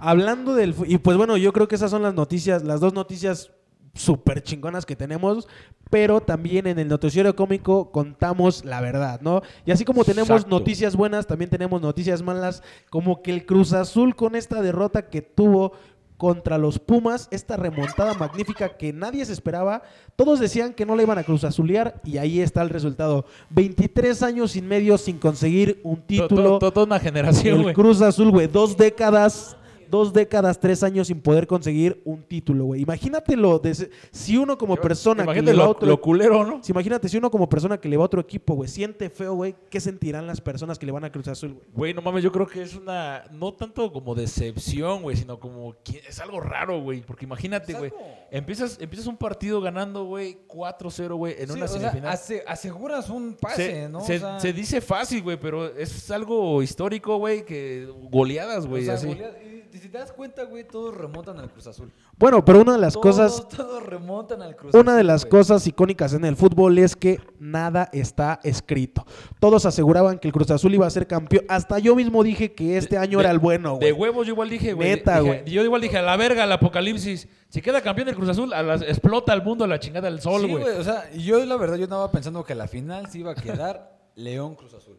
Hablando 0.00 0.54
del... 0.54 0.74
Y 0.86 0.98
pues 0.98 1.16
bueno, 1.16 1.36
yo 1.36 1.52
creo 1.52 1.66
que 1.68 1.74
esas 1.74 1.90
son 1.90 2.02
las 2.02 2.14
noticias, 2.14 2.62
las 2.62 2.80
dos 2.80 2.92
noticias 2.92 3.50
súper 3.94 4.42
chingonas 4.42 4.86
que 4.86 4.96
tenemos, 4.96 5.48
pero 5.90 6.20
también 6.20 6.66
en 6.66 6.78
el 6.78 6.88
noticiero 6.88 7.34
cómico 7.34 7.90
contamos 7.90 8.64
la 8.64 8.80
verdad, 8.80 9.20
¿no? 9.22 9.42
Y 9.66 9.70
así 9.72 9.84
como 9.84 10.04
tenemos 10.04 10.28
Exacto. 10.30 10.50
noticias 10.58 10.94
buenas, 10.96 11.26
también 11.26 11.50
tenemos 11.50 11.80
noticias 11.80 12.22
malas, 12.22 12.62
como 12.90 13.22
que 13.22 13.32
el 13.32 13.46
Cruz 13.46 13.72
Azul 13.72 14.14
con 14.14 14.36
esta 14.36 14.60
derrota 14.62 15.08
que 15.08 15.22
tuvo 15.22 15.72
contra 16.16 16.58
los 16.58 16.80
Pumas, 16.80 17.28
esta 17.30 17.56
remontada 17.56 18.12
magnífica 18.14 18.76
que 18.76 18.92
nadie 18.92 19.24
se 19.24 19.32
esperaba, 19.32 19.82
todos 20.16 20.40
decían 20.40 20.74
que 20.74 20.84
no 20.84 20.96
la 20.96 21.02
iban 21.04 21.16
a 21.16 21.22
Cruz 21.22 21.44
Azulear 21.44 22.00
y 22.04 22.18
ahí 22.18 22.40
está 22.40 22.60
el 22.62 22.70
resultado. 22.70 23.24
23 23.50 24.22
años 24.24 24.56
y 24.56 24.62
medio 24.62 24.98
sin 24.98 25.18
conseguir 25.18 25.80
un 25.84 26.02
título. 26.02 26.58
to- 26.58 26.58
to- 26.58 26.72
Toda 26.72 26.86
una 26.86 26.98
generación, 26.98 27.60
El. 27.68 27.72
Cruz 27.72 28.00
Azul, 28.02 28.32
güey, 28.32 28.48
dos 28.48 28.76
décadas, 28.76 29.56
dos 29.90 30.12
décadas, 30.12 30.58
tres 30.60 30.82
años 30.82 31.06
sin 31.08 31.20
poder 31.20 31.46
conseguir 31.46 32.00
un 32.04 32.22
título, 32.22 32.64
güey. 32.66 32.82
Imagínatelo, 32.82 33.58
de 33.58 33.90
si 34.10 34.36
uno 34.36 34.56
como 34.58 34.76
persona 34.76 35.26
que 35.32 35.42
le 35.42 35.52
va 35.54 35.64
a 35.64 35.68
otro 35.68 35.88
lo 35.88 36.00
culero, 36.00 36.44
¿no? 36.44 36.62
si 36.62 36.72
imagínate, 36.72 37.08
si 37.08 37.16
uno 37.16 37.30
como 37.30 37.48
persona 37.48 37.78
que 37.78 37.88
le 37.88 37.96
va 37.96 38.02
a 38.04 38.06
otro 38.06 38.20
equipo, 38.20 38.54
güey, 38.54 38.68
siente 38.68 39.10
feo, 39.10 39.34
güey, 39.34 39.54
¿qué 39.70 39.80
sentirán 39.80 40.26
las 40.26 40.40
personas 40.40 40.78
que 40.78 40.86
le 40.86 40.92
van 40.92 41.04
a 41.04 41.12
Cruz 41.12 41.28
Azul, 41.28 41.52
güey? 41.54 41.66
Güey, 41.74 41.94
no 41.94 42.02
mames, 42.02 42.22
yo 42.24 42.32
creo 42.32 42.46
que 42.46 42.62
es 42.62 42.74
una. 42.74 43.24
No 43.32 43.52
tanto 43.54 43.92
como 43.92 44.14
decepción, 44.14 45.02
güey, 45.02 45.16
sino 45.16 45.38
como. 45.38 45.74
que 45.84 46.02
Es 46.08 46.18
algo 46.20 46.40
raro, 46.40 46.80
güey. 46.80 47.00
Porque 47.02 47.24
imagínate, 47.24 47.72
güey. 47.74 47.92
Empiezas, 48.30 48.78
empiezas 48.80 49.06
un 49.06 49.16
partido 49.16 49.60
ganando, 49.60 50.04
güey, 50.04 50.38
4-0, 50.48 51.14
güey, 51.16 51.34
en 51.38 51.48
Sí, 51.48 51.52
una 51.54 51.64
o 51.64 51.68
sea, 51.68 51.78
semifinal. 51.80 52.12
ase- 52.12 52.44
aseguras 52.46 53.08
un 53.10 53.34
pase, 53.40 53.66
se, 53.84 53.88
¿no? 53.88 54.00
se- 54.00 54.16
O 54.16 54.20
sea, 54.20 54.40
se 54.40 54.52
dice 54.52 54.80
fácil, 54.80 55.22
güey, 55.22 55.38
pero 55.40 55.66
es 55.76 56.10
algo 56.10 56.62
histórico, 56.62 57.16
güey, 57.18 57.44
que 57.44 57.88
goleadas, 58.10 58.66
güey, 58.66 58.82
o 58.82 58.84
sea, 58.86 58.94
así. 58.94 59.06
goleada- 59.06 59.38
y- 59.42 59.57
si 59.72 59.88
te 59.88 59.98
das 59.98 60.12
cuenta, 60.12 60.44
güey, 60.44 60.66
todos 60.66 60.94
remontan 60.96 61.38
al 61.38 61.50
Cruz 61.50 61.66
Azul. 61.66 61.92
Bueno, 62.16 62.44
pero 62.44 62.62
una 62.62 62.72
de 62.72 62.78
las 62.78 62.94
todos, 62.94 63.02
cosas, 63.16 63.48
Todos 63.48 63.82
remontan 63.82 64.40
al 64.42 64.56
Cruz 64.56 64.74
una 64.74 64.96
de 64.96 65.04
las 65.04 65.24
güey. 65.24 65.30
cosas 65.30 65.66
icónicas 65.66 66.12
en 66.14 66.24
el 66.24 66.36
fútbol 66.36 66.78
es 66.78 66.96
que 66.96 67.20
nada 67.38 67.88
está 67.92 68.40
escrito. 68.42 69.04
Todos 69.40 69.66
aseguraban 69.66 70.18
que 70.18 70.28
el 70.28 70.32
Cruz 70.32 70.50
Azul 70.50 70.74
iba 70.74 70.86
a 70.86 70.90
ser 70.90 71.06
campeón. 71.06 71.44
Hasta 71.48 71.78
yo 71.78 71.94
mismo 71.94 72.22
dije 72.22 72.52
que 72.54 72.76
este 72.76 72.96
año 72.96 73.18
De- 73.18 73.24
era 73.24 73.30
el 73.32 73.38
bueno, 73.38 73.78
De 73.78 73.92
güey. 73.92 74.10
huevos 74.10 74.26
yo 74.26 74.32
igual 74.32 74.48
dije, 74.48 74.72
güey. 74.72 74.88
Neta, 74.88 75.20
dije- 75.20 75.40
güey. 75.42 75.52
Yo 75.52 75.62
igual 75.62 75.80
dije, 75.82 75.98
a 75.98 76.02
la 76.02 76.16
verga, 76.16 76.44
el 76.44 76.52
apocalipsis. 76.52 77.28
Si 77.48 77.60
queda 77.62 77.80
campeón 77.80 78.08
el 78.08 78.14
Cruz 78.14 78.28
Azul, 78.28 78.52
a 78.52 78.62
las- 78.62 78.82
explota 78.82 79.32
el 79.32 79.42
mundo 79.42 79.64
a 79.64 79.68
la 79.68 79.78
chingada 79.80 80.10
del 80.10 80.20
sol, 80.20 80.42
Sí, 80.42 80.48
güey. 80.50 80.62
güey, 80.62 80.76
o 80.76 80.84
sea, 80.84 81.10
yo 81.12 81.44
la 81.44 81.56
verdad 81.56 81.76
yo 81.76 81.84
estaba 81.84 82.10
pensando 82.10 82.44
que 82.44 82.54
la 82.54 82.68
final 82.68 83.08
se 83.10 83.18
iba 83.18 83.32
a 83.32 83.34
quedar 83.34 83.98
León 84.16 84.54
Cruz 84.54 84.74
Azul. 84.74 84.98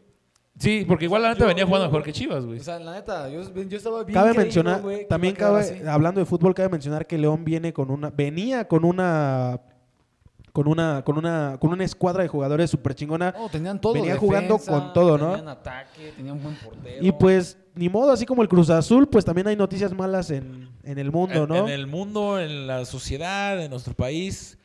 Sí, 0.60 0.84
porque 0.86 1.06
igual 1.06 1.22
la 1.22 1.30
neta 1.30 1.40
Yo- 1.40 1.46
venía 1.48 1.66
jugando 1.66 1.86
yo- 1.86 1.90
mejor 1.90 2.04
que 2.04 2.12
Chivas, 2.12 2.46
güey. 2.46 2.60
O 2.60 2.62
sea, 2.62 2.78
la 2.78 2.92
neta, 2.92 3.28
yo, 3.28 3.42
yo 3.42 3.76
estaba 3.76 4.04
bien 4.04 4.14
Cabe 4.14 4.34
mencionar, 4.34 4.80
güey, 4.82 4.98
que 5.00 5.04
también 5.06 5.34
cabe, 5.34 5.60
así. 5.60 5.74
hablando 5.88 6.20
de 6.20 6.26
fútbol, 6.26 6.54
cabe 6.54 6.68
mencionar 6.68 7.06
que 7.08 7.18
León 7.18 7.44
viene 7.44 7.72
con 7.72 7.90
una, 7.90 8.10
venía 8.10 8.68
con 8.68 8.84
una, 8.84 9.60
con 10.52 10.66
una, 10.68 11.02
con 11.04 11.16
una, 11.18 11.56
con 11.60 11.72
una 11.72 11.84
escuadra 11.84 12.22
de 12.22 12.28
jugadores 12.28 12.70
súper 12.70 12.94
chingona. 12.94 13.34
No, 13.36 13.48
tenían 13.48 13.80
todo. 13.80 13.94
venía 13.94 14.16
jugando 14.16 14.58
con 14.58 14.92
todo, 14.92 15.16
¿no? 15.18 15.30
Tenían 15.30 15.48
ataque, 15.48 16.12
tenían 16.16 16.36
un 16.36 16.42
buen 16.42 16.54
portero. 16.56 17.04
Y 17.04 17.12
pues, 17.12 17.56
ni 17.74 17.88
modo, 17.88 18.10
así 18.12 18.26
como 18.26 18.42
el 18.42 18.48
Cruz 18.48 18.68
Azul, 18.70 19.08
pues 19.08 19.24
también 19.24 19.46
hay 19.46 19.56
noticias 19.56 19.92
malas 19.94 20.30
en, 20.30 20.68
en 20.82 20.98
el 20.98 21.12
mundo, 21.12 21.44
en, 21.44 21.48
¿no? 21.48 21.56
en 21.56 21.68
el 21.68 21.86
mundo, 21.86 22.40
en 22.40 22.66
la 22.66 22.84
sociedad, 22.84 23.62
en 23.62 23.70
nuestro 23.70 23.94
país. 23.94 24.58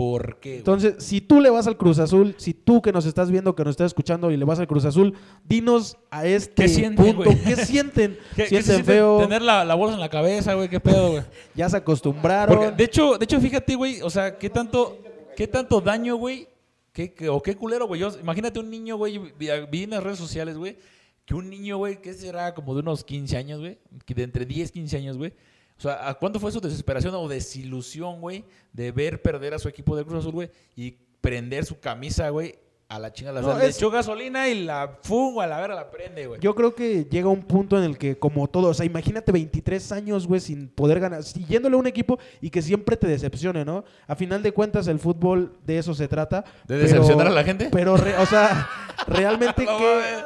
¿Por 0.00 0.38
qué? 0.40 0.48
güey? 0.50 0.58
Entonces, 0.60 0.94
si 0.98 1.20
tú 1.20 1.40
le 1.42 1.50
vas 1.50 1.66
al 1.66 1.76
Cruz 1.76 1.98
Azul, 1.98 2.34
si 2.38 2.54
tú 2.54 2.80
que 2.80 2.90
nos 2.90 3.04
estás 3.04 3.30
viendo, 3.30 3.54
que 3.54 3.64
nos 3.64 3.72
estás 3.72 3.88
escuchando 3.88 4.30
y 4.30 4.36
le 4.38 4.44
vas 4.46 4.58
al 4.58 4.66
Cruz 4.66 4.86
Azul, 4.86 5.12
dinos 5.44 5.98
a 6.10 6.24
este 6.26 6.62
¿Qué 6.62 6.68
sienten, 6.68 7.14
punto, 7.16 7.30
güey? 7.30 7.42
¿qué 7.44 7.56
sienten? 7.66 8.18
¿Qué- 8.34 8.44
qué 8.44 8.48
se 8.48 8.48
¿Sienten 8.48 8.74
siente 8.76 8.92
feo? 8.92 9.18
Tener 9.18 9.42
la, 9.42 9.64
la 9.64 9.74
bolsa 9.74 9.94
en 9.96 10.00
la 10.00 10.08
cabeza, 10.08 10.54
güey, 10.54 10.68
qué 10.70 10.80
pedo, 10.80 11.10
güey. 11.10 11.22
¿Ya 11.54 11.68
se 11.68 11.76
acostumbraron? 11.76 12.56
Porque, 12.56 12.72
de 12.72 12.84
hecho, 12.84 13.18
de 13.18 13.24
hecho, 13.24 13.38
fíjate, 13.40 13.74
güey, 13.74 14.00
o 14.00 14.08
sea, 14.08 14.38
qué 14.38 14.48
tanto, 14.48 14.98
qué 15.36 15.46
tanto 15.46 15.80
daño, 15.82 16.16
güey, 16.16 16.48
qué, 16.94 17.12
qué- 17.12 17.28
o 17.28 17.42
qué 17.42 17.54
culero, 17.54 17.86
güey. 17.86 18.00
Yo- 18.00 18.18
Imagínate 18.20 18.58
un 18.58 18.70
niño, 18.70 18.96
güey, 18.96 19.18
vi, 19.18 19.48
vi 19.70 19.82
en 19.82 19.90
las 19.90 20.02
redes 20.02 20.18
sociales, 20.18 20.56
güey, 20.56 20.78
que 21.26 21.34
un 21.34 21.50
niño, 21.50 21.76
güey, 21.76 22.00
que 22.00 22.14
será 22.14 22.54
como 22.54 22.74
de 22.74 22.80
unos 22.80 23.04
15 23.04 23.36
años, 23.36 23.60
güey, 23.60 23.78
que 24.06 24.14
de 24.14 24.22
entre 24.22 24.46
10, 24.46 24.72
15 24.72 24.96
años, 24.96 25.18
güey. 25.18 25.34
O 25.80 25.82
sea, 25.82 26.08
¿a 26.10 26.14
cuánto 26.14 26.38
fue 26.38 26.52
su 26.52 26.60
desesperación 26.60 27.14
o 27.14 27.26
desilusión, 27.26 28.20
güey, 28.20 28.44
de 28.70 28.92
ver 28.92 29.22
perder 29.22 29.54
a 29.54 29.58
su 29.58 29.66
equipo 29.66 29.96
del 29.96 30.04
Cruz 30.04 30.20
Azul, 30.20 30.32
güey, 30.32 30.50
y 30.76 30.90
prender 31.22 31.64
su 31.64 31.80
camisa, 31.80 32.28
güey, 32.28 32.54
a 32.86 32.98
la 32.98 33.12
chingada. 33.12 33.40
No, 33.40 33.56
le 33.56 33.66
es- 33.68 33.76
echó 33.78 33.88
gasolina 33.90 34.48
y 34.48 34.62
la 34.64 34.98
fungo 35.02 35.40
a 35.40 35.46
la 35.46 35.58
verga 35.60 35.76
la 35.76 35.90
prende, 35.90 36.26
güey. 36.26 36.40
Yo 36.40 36.54
creo 36.54 36.74
que 36.74 37.04
llega 37.04 37.28
un 37.28 37.42
punto 37.44 37.78
en 37.78 37.84
el 37.84 37.96
que, 37.96 38.18
como 38.18 38.46
todo, 38.48 38.68
o 38.68 38.74
sea, 38.74 38.84
imagínate 38.84 39.30
23 39.32 39.92
años, 39.92 40.26
güey, 40.26 40.40
sin 40.40 40.68
poder 40.68 41.00
ganar, 41.00 41.22
siguiéndole 41.22 41.76
a 41.76 41.78
un 41.78 41.86
equipo 41.86 42.18
y 42.42 42.50
que 42.50 42.60
siempre 42.60 42.96
te 42.96 43.06
decepcione, 43.06 43.64
¿no? 43.64 43.84
A 44.06 44.16
final 44.16 44.42
de 44.42 44.52
cuentas, 44.52 44.86
el 44.88 44.98
fútbol 44.98 45.56
de 45.64 45.78
eso 45.78 45.94
se 45.94 46.08
trata. 46.08 46.44
¿De 46.66 46.76
decepcionar 46.78 47.26
a 47.28 47.30
la 47.30 47.44
gente? 47.44 47.68
Pero, 47.72 47.96
re- 47.96 48.18
o 48.18 48.26
sea, 48.26 48.68
realmente 49.06 49.64
mames. 49.64 50.24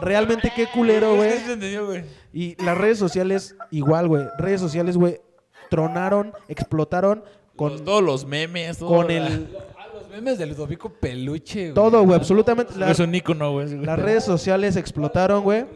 Realmente 0.00 0.52
qué 0.54 0.66
culero, 0.72 1.16
güey. 1.16 1.32
Y 2.32 2.62
las 2.62 2.76
redes 2.78 2.98
sociales, 2.98 3.56
igual, 3.70 4.08
güey. 4.08 4.24
Redes 4.38 4.60
sociales, 4.60 4.96
güey, 4.96 5.20
tronaron, 5.68 6.32
explotaron 6.48 7.22
Con 7.56 7.84
todos 7.84 8.02
los 8.02 8.24
memes, 8.26 8.78
todo. 8.78 8.88
con 8.88 9.06
la- 9.08 9.14
el... 9.16 9.48
Ah, 9.78 9.86
los 9.94 10.08
memes 10.08 10.38
de 10.38 10.46
Ludovico 10.46 10.90
Peluche, 10.92 11.62
güey. 11.64 11.74
Todo, 11.74 12.02
güey, 12.04 12.16
absolutamente. 12.16 12.74
la- 12.76 12.90
Es 12.90 12.98
un 13.00 13.14
ícono, 13.14 13.52
güey. 13.52 13.76
Las 13.78 13.98
redes 13.98 14.24
sociales 14.24 14.76
explotaron, 14.76 15.42
güey, 15.42 15.66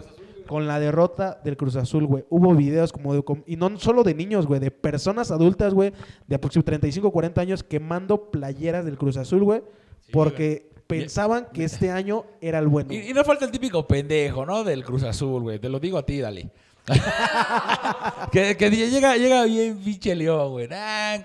con 0.46 0.66
la 0.66 0.78
derrota 0.78 1.40
del 1.44 1.56
Cruz 1.56 1.76
Azul, 1.76 2.06
güey. 2.06 2.24
Hubo 2.28 2.54
videos 2.54 2.92
como 2.92 3.14
de... 3.14 3.22
Y 3.46 3.56
no 3.56 3.78
solo 3.78 4.02
de 4.02 4.14
niños, 4.14 4.46
güey, 4.46 4.60
de 4.60 4.70
personas 4.70 5.30
adultas, 5.30 5.72
güey, 5.74 5.92
de 6.26 6.36
aproximadamente 6.36 6.72
35, 6.72 7.10
40 7.10 7.40
años 7.40 7.62
quemando 7.64 8.30
playeras 8.30 8.84
del 8.84 8.96
Cruz 8.98 9.16
Azul, 9.16 9.42
güey, 9.44 9.62
porque 10.12 10.70
pensaban 10.86 11.48
que 11.52 11.64
este 11.64 11.90
año 11.90 12.24
era 12.40 12.58
el 12.58 12.68
bueno. 12.68 12.92
Y, 12.92 13.10
y 13.10 13.14
no 13.14 13.24
falta 13.24 13.44
el 13.44 13.50
típico 13.50 13.86
pendejo, 13.86 14.44
¿no? 14.44 14.64
Del 14.64 14.84
Cruz 14.84 15.02
Azul, 15.02 15.42
güey. 15.42 15.58
Te 15.58 15.68
lo 15.68 15.80
digo 15.80 15.98
a 15.98 16.06
ti, 16.06 16.20
dale. 16.20 16.50
que, 18.32 18.56
que 18.56 18.70
llega, 18.70 19.16
llega 19.16 19.44
bien 19.44 19.78
pinche 19.78 20.14
león, 20.14 20.52
güey. 20.52 20.68
Nah, 20.68 21.18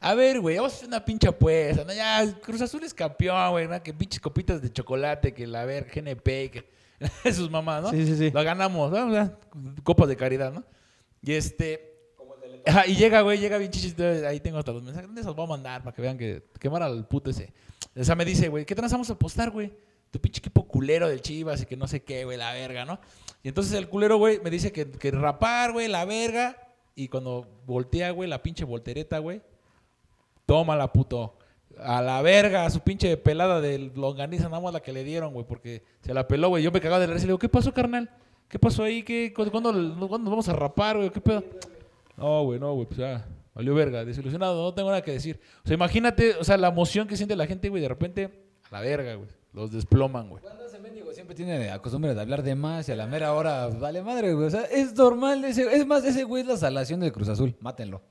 a 0.00 0.14
ver, 0.14 0.40
güey, 0.40 0.56
vamos 0.56 0.72
a 0.72 0.76
hacer 0.76 0.88
una 0.88 1.04
pinche 1.04 1.28
apuesta. 1.28 1.84
¿no? 1.84 1.92
Ya, 1.92 2.24
Cruz 2.40 2.60
Azul 2.60 2.84
es 2.84 2.94
campeón, 2.94 3.50
güey. 3.50 3.66
¿no? 3.66 3.82
Que 3.82 3.92
pinches 3.92 4.20
copitas 4.20 4.62
de 4.62 4.72
chocolate, 4.72 5.32
que 5.32 5.46
la 5.46 5.64
ver, 5.64 5.90
GNP, 5.92 6.50
que 6.50 6.70
sus 7.32 7.50
mamás, 7.50 7.82
¿no? 7.82 7.90
Sí, 7.90 8.06
sí, 8.06 8.16
sí. 8.16 8.30
Lo 8.30 8.44
ganamos, 8.44 8.92
¿no? 8.92 9.32
Copas 9.82 10.08
de 10.08 10.16
caridad, 10.16 10.52
¿no? 10.52 10.64
Y 11.22 11.32
este... 11.32 11.92
Ajá, 12.66 12.86
y 12.86 12.96
llega, 12.96 13.20
güey, 13.20 13.38
llega 13.38 13.58
bien 13.58 13.70
chichis. 13.70 13.98
Ahí 14.24 14.40
tengo 14.40 14.58
hasta 14.58 14.72
los 14.72 14.82
mensajes. 14.82 15.06
¿Dónde 15.06 15.20
se 15.20 15.26
los 15.26 15.36
voy 15.36 15.44
a 15.44 15.48
mandar 15.48 15.82
para 15.82 15.94
que 15.94 16.00
vean 16.00 16.16
que 16.16 16.44
quemar 16.58 16.82
al 16.82 17.06
puto 17.06 17.28
ese? 17.28 17.52
O 17.96 18.04
sea, 18.04 18.14
me 18.14 18.24
dice, 18.24 18.48
güey, 18.48 18.64
¿qué 18.64 18.74
vamos 18.74 19.10
a 19.10 19.12
apostar, 19.12 19.50
güey? 19.50 19.72
Tu 20.10 20.20
pinche 20.20 20.38
equipo 20.40 20.66
culero 20.66 21.08
del 21.08 21.20
Chivas 21.20 21.62
y 21.62 21.66
que 21.66 21.76
no 21.76 21.86
sé 21.86 22.02
qué, 22.02 22.24
güey, 22.24 22.36
la 22.38 22.52
verga, 22.52 22.84
¿no? 22.84 22.98
Y 23.42 23.48
entonces 23.48 23.72
el 23.74 23.88
culero, 23.88 24.16
güey, 24.16 24.40
me 24.42 24.50
dice 24.50 24.72
que, 24.72 24.90
que 24.90 25.10
rapar, 25.10 25.72
güey, 25.72 25.88
la 25.88 26.04
verga. 26.04 26.56
Y 26.96 27.08
cuando 27.08 27.46
voltea, 27.66 28.10
güey, 28.12 28.28
la 28.28 28.42
pinche 28.42 28.64
voltereta, 28.64 29.18
güey, 29.18 29.42
tómala, 30.46 30.92
puto. 30.92 31.36
A 31.78 32.00
la 32.00 32.22
verga, 32.22 32.64
a 32.66 32.70
su 32.70 32.80
pinche 32.80 33.16
pelada 33.16 33.60
de 33.60 33.90
longaniza, 33.96 34.44
nada 34.44 34.60
más 34.60 34.72
la 34.72 34.80
que 34.80 34.92
le 34.92 35.02
dieron, 35.02 35.32
güey, 35.32 35.44
porque 35.44 35.82
se 36.02 36.14
la 36.14 36.28
peló, 36.28 36.48
güey. 36.48 36.62
Yo 36.62 36.70
me 36.70 36.80
cagaba 36.80 37.00
de 37.00 37.08
la 37.08 37.14
risa 37.14 37.24
y 37.24 37.26
le 37.26 37.30
digo, 37.32 37.38
¿qué 37.40 37.48
pasó, 37.48 37.74
carnal? 37.74 38.08
¿Qué 38.48 38.58
pasó 38.60 38.84
ahí? 38.84 39.02
¿Qué, 39.02 39.32
cu- 39.34 39.50
cuándo, 39.50 39.72
cuándo 39.72 40.18
nos 40.18 40.30
vamos 40.30 40.48
a 40.48 40.52
rapar, 40.52 40.96
güey? 40.96 41.10
¿Qué 41.10 41.20
pedo? 41.20 41.42
No, 42.16 42.44
güey, 42.44 42.60
no, 42.60 42.74
güey, 42.74 42.86
pues 42.86 42.98
ya, 42.98 43.26
valió 43.54 43.74
verga, 43.74 44.04
desilusionado, 44.04 44.62
no 44.62 44.74
tengo 44.74 44.90
nada 44.90 45.02
que 45.02 45.12
decir. 45.12 45.40
O 45.64 45.68
sea, 45.68 45.74
imagínate, 45.74 46.36
o 46.36 46.44
sea, 46.44 46.56
la 46.56 46.68
emoción 46.68 47.06
que 47.06 47.16
siente 47.16 47.36
la 47.36 47.46
gente, 47.46 47.68
güey, 47.68 47.82
de 47.82 47.88
repente, 47.88 48.30
a 48.70 48.74
la 48.74 48.80
verga, 48.80 49.14
güey, 49.14 49.28
los 49.52 49.70
desploman, 49.70 50.28
güey. 50.28 50.42
Cuando 50.42 50.66
ese 50.66 50.78
mendigo 50.78 51.12
siempre 51.12 51.34
tiene 51.34 51.66
la 51.66 51.78
costumbre 51.78 52.14
de 52.14 52.20
hablar 52.20 52.42
de 52.42 52.54
más 52.54 52.88
y 52.88 52.92
a 52.92 52.96
la 52.96 53.06
mera 53.06 53.32
hora 53.32 53.68
vale 53.68 54.02
madre, 54.02 54.34
güey. 54.34 54.46
O 54.46 54.50
sea, 54.50 54.62
es 54.62 54.94
normal. 54.94 55.44
Ese, 55.44 55.62
es 55.74 55.86
más, 55.86 56.04
ese 56.04 56.24
güey 56.24 56.42
es 56.42 56.48
la 56.48 56.56
salación 56.56 57.00
del 57.00 57.12
Cruz 57.12 57.28
Azul. 57.28 57.54
Mátenlo. 57.60 58.02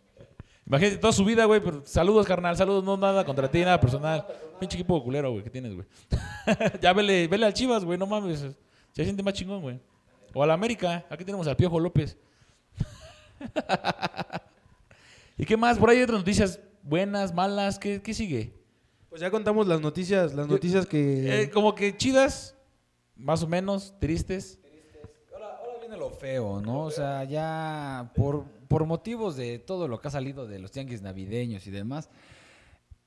Imagínate 0.65 0.97
toda 0.97 1.11
su 1.11 1.25
vida, 1.25 1.43
güey, 1.43 1.59
pero 1.59 1.81
saludos, 1.85 2.25
carnal, 2.25 2.55
saludos, 2.55 2.85
no 2.85 2.95
nada 2.95 3.25
contra 3.25 3.51
ti, 3.51 3.59
nada 3.59 3.79
personal. 3.79 4.25
Pinche 4.59 4.77
equipo 4.77 5.03
culero, 5.03 5.31
güey, 5.31 5.43
que 5.43 5.49
tienes, 5.49 5.73
güey. 5.73 5.85
ya 6.81 6.93
vele, 6.93 7.27
vele 7.27 7.45
al 7.45 7.53
Chivas, 7.53 7.83
güey, 7.83 7.99
no 7.99 8.05
mames, 8.05 8.47
se 8.93 9.03
siente 9.03 9.21
más 9.21 9.33
chingón, 9.33 9.61
güey. 9.61 9.79
O 10.33 10.41
al 10.41 10.51
América, 10.51 11.05
aquí 11.09 11.25
tenemos 11.25 11.45
al 11.47 11.57
Piojo 11.57 11.79
López. 11.81 12.17
¿Y 15.37 15.45
qué 15.45 15.57
más? 15.57 15.77
Por 15.77 15.89
ahí 15.89 15.97
hay 15.97 16.03
otras 16.03 16.19
noticias 16.19 16.59
buenas, 16.83 17.33
malas, 17.33 17.79
¿qué, 17.79 18.01
qué 18.01 18.13
sigue? 18.13 18.53
Pues 19.09 19.21
ya 19.21 19.31
contamos 19.31 19.67
las 19.67 19.81
noticias, 19.81 20.33
las 20.33 20.47
noticias 20.47 20.85
que... 20.85 21.43
Eh, 21.43 21.49
como 21.49 21.75
que 21.75 21.95
chidas, 21.95 22.55
más 23.15 23.43
o 23.43 23.47
menos, 23.47 23.93
tristes. 23.99 24.59
Ahora, 25.33 25.57
ahora 25.57 25.79
viene 25.79 25.97
lo 25.97 26.09
feo, 26.09 26.61
¿no? 26.61 26.85
O 26.85 26.91
sea, 26.91 27.23
ya 27.23 28.11
por, 28.15 28.45
por 28.67 28.85
motivos 28.85 29.35
de 29.35 29.59
todo 29.59 29.87
lo 29.87 29.99
que 29.99 30.07
ha 30.07 30.11
salido 30.11 30.47
de 30.47 30.59
los 30.59 30.71
tianguis 30.71 31.01
navideños 31.01 31.65
y 31.67 31.71
demás, 31.71 32.09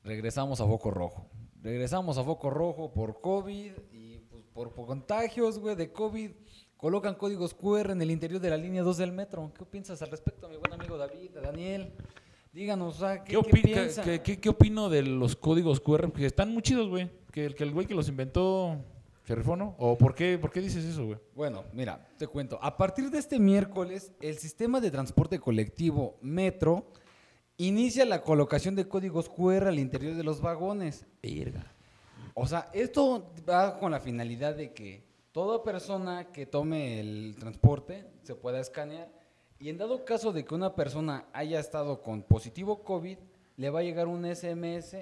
regresamos 0.03 0.61
a 0.61 0.67
foco 0.67 0.91
rojo. 0.91 1.27
Regresamos 1.63 2.19
a 2.19 2.25
foco 2.25 2.51
rojo 2.51 2.93
por 2.93 3.21
COVID 3.21 3.73
y 3.93 4.19
pues, 4.31 4.45
por, 4.53 4.73
por 4.73 4.87
contagios, 4.87 5.59
güey, 5.59 5.75
de 5.75 5.93
COVID. 5.93 6.31
Colocan 6.77 7.15
códigos 7.15 7.55
QR 7.55 7.91
en 7.93 8.03
el 8.03 8.11
interior 8.11 8.41
de 8.41 8.51
la 8.51 8.57
línea 8.57 8.83
2 8.83 8.97
del 8.99 9.13
metro. 9.13 9.51
¿Qué 9.59 9.65
piensas 9.65 10.03
al 10.03 10.11
respecto, 10.11 10.49
mi 10.49 10.57
buen 10.57 10.73
amigo 10.75 10.99
David, 10.99 11.31
Daniel? 11.43 11.93
Díganos, 12.53 12.97
o 12.97 12.99
sea, 12.99 13.25
¿qué, 13.25 13.33
¿Qué, 13.33 13.33
qué 13.33 13.39
opi- 13.39 13.63
qué- 13.63 14.03
qué- 14.05 14.23
qué- 14.23 14.41
qué 14.41 14.49
opino 14.49 14.89
de 14.89 15.03
los 15.03 15.37
códigos 15.37 15.81
QR? 15.81 16.09
Porque 16.11 16.27
están 16.27 16.53
muy 16.53 16.63
chidos, 16.63 16.89
güey. 16.89 17.11
Que 17.33 17.47
el, 17.47 17.55
que 17.55 17.65
el 17.65 17.73
güey 17.73 17.87
que 17.87 17.95
los 17.95 18.09
inventó 18.09 18.77
se 19.25 19.35
rifó, 19.35 19.57
¿no? 19.57 19.75
¿O 19.79 19.97
por 19.99 20.15
qué, 20.15 20.39
por 20.39 20.51
qué 20.51 20.61
dices 20.61 20.85
eso, 20.85 21.05
güey? 21.07 21.19
Bueno, 21.35 21.65
mira, 21.73 22.07
te 22.19 22.27
cuento. 22.27 22.59
A 22.63 22.77
partir 22.77 23.11
de 23.11 23.19
este 23.19 23.39
miércoles, 23.39 24.13
el 24.21 24.39
sistema 24.39 24.81
de 24.81 24.91
transporte 24.91 25.39
colectivo 25.39 26.17
Metro 26.23 26.87
inicia 27.59 28.05
la 28.05 28.23
colocación 28.23 28.75
de 28.75 28.87
códigos 28.87 29.29
QR 29.29 29.69
al 29.69 29.79
interior 29.79 30.15
de 30.15 30.23
los 30.25 30.41
vagones. 30.43 31.07
Verga. 31.23 31.73
O 32.35 32.47
sea, 32.47 32.69
esto 32.75 33.33
va 33.49 33.79
con 33.79 33.91
la 33.91 34.01
finalidad 34.01 34.55
de 34.55 34.73
que 34.73 35.05
toda 35.37 35.63
persona 35.63 36.33
que 36.33 36.47
tome 36.47 36.99
el 36.99 37.37
transporte 37.39 38.07
se 38.23 38.35
pueda 38.35 38.59
escanear 38.59 39.07
y 39.59 39.69
en 39.69 39.77
dado 39.77 40.03
caso 40.03 40.33
de 40.33 40.47
que 40.47 40.55
una 40.55 40.75
persona 40.75 41.27
haya 41.35 41.61
estado 41.61 42.01
con 42.01 42.23
positivo 42.23 42.83
COVID, 42.83 43.19
le 43.59 43.69
va 43.69 43.81
a 43.81 43.83
llegar 43.83 44.07
un 44.09 44.25
SMS 44.25 44.97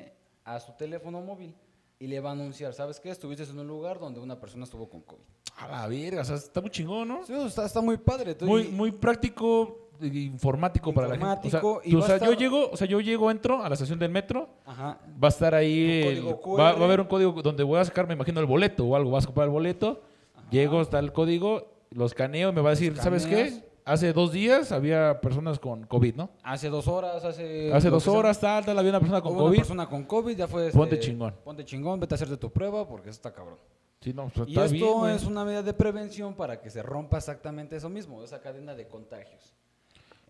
a 0.44 0.58
su 0.58 0.72
teléfono 0.72 1.20
móvil 1.20 1.54
y 2.00 2.08
le 2.08 2.18
va 2.18 2.30
a 2.30 2.32
anunciar, 2.32 2.74
¿sabes 2.74 2.98
qué? 2.98 3.10
Estuviste 3.10 3.44
en 3.44 3.56
un 3.60 3.68
lugar 3.68 4.00
donde 4.00 4.18
una 4.18 4.40
persona 4.40 4.64
estuvo 4.64 4.88
con 4.88 5.02
COVID. 5.02 5.22
A 5.56 5.68
la 5.68 5.86
verga, 5.86 6.22
o 6.22 6.24
sea, 6.24 6.34
está 6.34 6.60
muy 6.60 6.70
chingón, 6.70 7.06
¿no? 7.06 7.24
Sí, 7.24 7.32
está, 7.32 7.64
está 7.66 7.80
muy 7.80 7.96
padre. 7.96 8.32
Estoy- 8.32 8.48
Muy, 8.48 8.64
muy 8.70 8.90
práctico, 8.90 9.88
e 10.00 10.06
informático, 10.08 10.92
para 10.92 11.06
la 11.06 11.14
gente. 11.14 11.46
O 11.46 11.50
sea, 11.50 11.60
Informático, 11.60 11.80
y 11.84 11.90
tú- 11.92 11.98
o 11.98 12.02
sea, 12.02 12.16
yo 12.18 12.24
estar- 12.32 12.38
llego, 12.38 12.70
o 12.72 12.76
sea, 12.76 12.88
yo 12.88 13.00
llego, 13.00 13.30
entro 13.30 13.62
a 13.62 13.68
la 13.68 13.74
estación 13.74 14.00
del 14.00 14.10
metro, 14.10 14.48
Ajá. 14.66 14.98
va 15.22 15.28
a 15.28 15.30
estar 15.30 15.54
ahí, 15.54 16.02
el- 16.02 16.26
va, 16.26 16.72
va 16.72 16.80
a 16.80 16.84
haber 16.84 17.00
un 17.00 17.06
código 17.06 17.40
donde 17.40 17.62
voy 17.62 17.78
a 17.78 17.84
sacar, 17.84 18.08
me 18.08 18.14
imagino, 18.14 18.40
el 18.40 18.46
boleto 18.46 18.84
o 18.84 18.96
algo, 18.96 19.12
vas 19.12 19.22
a 19.22 19.26
comprar 19.28 19.46
el 19.46 19.52
boleto, 19.52 20.02
llego, 20.50 20.80
está 20.80 20.98
el 20.98 21.12
código, 21.12 21.68
lo 21.90 22.06
escaneo 22.06 22.50
y 22.50 22.52
me 22.52 22.60
va 22.60 22.70
a 22.70 22.72
decir, 22.72 22.96
¿sabes 22.96 23.26
qué? 23.26 23.64
Hace 23.86 24.14
dos 24.14 24.32
días 24.32 24.72
había 24.72 25.20
personas 25.20 25.58
con 25.58 25.84
COVID, 25.84 26.14
¿no? 26.14 26.30
Hace 26.42 26.70
dos 26.70 26.88
horas, 26.88 27.22
hace... 27.22 27.70
Hace 27.72 27.90
dos 27.90 28.08
horas, 28.08 28.40
tal, 28.40 28.64
tal, 28.64 28.78
había 28.78 28.90
una 28.90 29.00
persona 29.00 29.20
con 29.20 29.32
Hubo 29.32 29.40
una 29.40 29.48
COVID. 29.48 29.58
persona 29.58 29.86
con 29.88 30.04
COVID, 30.04 30.36
ya 30.36 30.48
fue... 30.48 30.66
este, 30.68 30.78
Ponte 30.78 30.98
chingón. 30.98 31.34
Ponte 31.44 31.64
chingón, 31.66 32.00
vete 32.00 32.14
a 32.14 32.16
hacerte 32.16 32.38
tu 32.38 32.50
prueba 32.50 32.88
porque 32.88 33.10
eso 33.10 33.16
está 33.18 33.32
cabrón. 33.34 33.58
Sí, 34.00 34.14
no, 34.14 34.28
pues, 34.34 34.48
Y 34.48 34.58
esto 34.58 34.68
bien, 34.72 34.92
güey. 34.94 35.14
es 35.16 35.24
una 35.24 35.44
medida 35.44 35.62
de 35.62 35.74
prevención 35.74 36.34
para 36.34 36.60
que 36.62 36.70
se 36.70 36.82
rompa 36.82 37.18
exactamente 37.18 37.76
eso 37.76 37.90
mismo, 37.90 38.22
esa 38.22 38.40
cadena 38.40 38.74
de 38.74 38.88
contagios. 38.88 39.54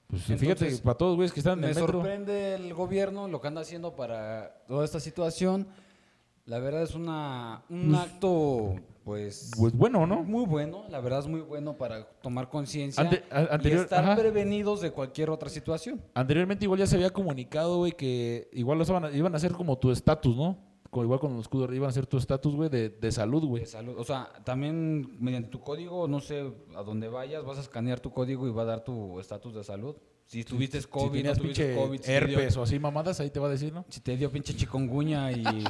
Pues 0.09 0.23
sí, 0.23 0.37
fíjate, 0.37 0.77
para 0.79 0.97
todos, 0.99 1.15
güeyes, 1.17 1.33
que 1.33 1.41
están 1.41 1.55
en 1.55 1.61
Me 1.61 1.69
el 1.69 1.75
metro. 1.77 1.93
sorprende 1.93 2.55
el 2.57 2.75
gobierno 2.75 3.29
lo 3.29 3.41
que 3.41 3.47
anda 3.49 3.61
haciendo 3.63 3.95
para 3.95 4.63
toda 4.67 4.85
esta 4.85 4.99
situación. 4.99 5.67
La 6.47 6.59
verdad 6.59 6.83
es 6.83 6.95
una, 6.95 7.63
un 7.71 7.95
acto, 7.95 8.75
pues, 9.05 9.51
Pues 9.57 9.73
bueno, 9.75 10.07
¿no? 10.07 10.23
muy 10.23 10.47
bueno. 10.47 10.85
La 10.89 11.01
verdad 11.01 11.21
es 11.21 11.27
muy 11.27 11.41
bueno 11.43 11.77
para 11.77 12.05
tomar 12.23 12.49
conciencia 12.49 13.03
Ante- 13.03 13.23
y 13.69 13.73
estar 13.73 14.03
ajá. 14.05 14.17
prevenidos 14.17 14.81
de 14.81 14.91
cualquier 14.91 15.31
otra 15.31 15.49
situación. 15.51 16.01
Anteriormente 16.15 16.65
igual 16.65 16.81
ya 16.81 16.87
se 16.87 16.97
había 16.97 17.11
comunicado, 17.11 17.79
güey, 17.79 17.93
que 17.93 18.49
igual 18.53 18.79
los 18.79 18.89
iban 18.89 19.05
a, 19.05 19.11
iban 19.13 19.35
a 19.35 19.37
hacer 19.37 19.53
como 19.53 19.79
tu 19.79 19.91
estatus, 19.91 20.37
¿no? 20.37 20.57
Como 20.91 21.05
igual 21.05 21.19
con 21.21 21.33
los 21.33 21.43
escudos 21.43 21.71
iban 21.75 21.87
a 21.87 21.91
hacer 21.91 22.07
tu 22.07 22.17
estatus, 22.19 22.55
güey, 22.55 22.69
de, 22.71 22.89
de 22.89 23.13
salud, 23.13 23.45
güey. 23.45 23.63
De 23.65 23.67
salud. 23.69 23.95
O 23.99 24.05
sea, 24.05 24.31
también 24.45 25.17
mediante 25.21 25.51
tu 25.51 25.61
código, 25.61 26.07
no 26.09 26.21
sé 26.21 26.53
a 26.77 26.83
dónde 26.83 27.09
vayas, 27.09 27.45
vas 27.45 27.59
a 27.59 27.63
escanear 27.63 27.99
tu 28.01 28.13
código 28.13 28.47
y 28.47 28.53
va 28.53 28.63
a 28.63 28.67
dar 28.67 28.85
tu 28.85 29.19
estatus 29.21 29.55
de 29.55 29.65
salud. 29.65 29.97
Si 30.25 30.45
tuviste 30.45 30.81
Si 30.81 30.87
COVID, 30.89 31.19
tenías 31.19 31.37
no 31.37 31.43
tuviste 31.43 31.65
pinche 31.67 31.81
COVID, 31.83 32.01
si 32.01 32.07
dio- 32.07 32.17
herpes 32.17 32.57
o 32.57 32.63
así 32.63 32.79
mamadas, 32.79 33.19
ahí 33.21 33.29
te 33.29 33.41
va 33.41 33.49
a 33.49 33.51
decir, 33.51 33.73
¿no? 33.75 33.85
si 33.91 34.01
te 34.01 34.17
dio 34.17 34.31
pinche 34.31 34.55
chikungunya 34.55 35.31
y... 35.33 35.45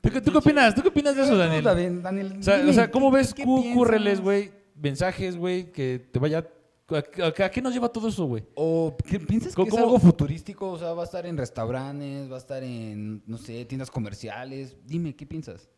¿Tú, 0.00 0.10
qué- 0.10 0.20
tú 0.20 0.32
qué 0.32 0.38
opinas? 0.38 0.74
¿Tú 0.74 0.82
qué 0.82 0.88
opinas 0.88 1.14
de 1.14 1.22
eso, 1.22 1.36
Daniel? 1.36 1.62
Daniel, 1.64 2.02
Daniel, 2.02 2.36
O 2.38 2.42
sea, 2.42 2.56
dime, 2.58 2.70
o 2.70 2.72
sea, 2.72 2.90
¿cómo 2.90 3.10
¿qué- 3.10 3.16
ves? 3.18 3.34
QRLs, 3.34 4.20
güey? 4.20 4.50
Mensajes, 4.74 5.36
güey, 5.36 5.70
que 5.72 5.98
te 6.10 6.18
vaya... 6.18 6.46
¿A, 6.92 7.50
qué 7.50 7.62
nos 7.62 7.72
lleva 7.72 7.88
todo 7.88 8.08
eso, 8.08 8.24
güey? 8.24 8.42
¿O 8.56 8.96
qué- 9.08 9.20
piensas 9.20 9.54
que 9.54 9.62
¿Cómo- 9.62 9.68
es 9.76 9.78
algo 9.78 9.98
futurístico? 10.00 10.70
O 10.72 10.78
sea, 10.78 10.92
va 10.92 11.02
a 11.02 11.04
estar 11.04 11.24
en 11.24 11.36
restaurantes, 11.36 12.28
va 12.30 12.34
a 12.34 12.38
estar 12.38 12.64
en, 12.64 13.22
no 13.26 13.38
sé, 13.38 13.64
tiendas 13.66 13.90
comerciales. 13.92 14.76
Dime, 14.86 15.14
¿qué 15.14 15.24
piensas? 15.26 15.68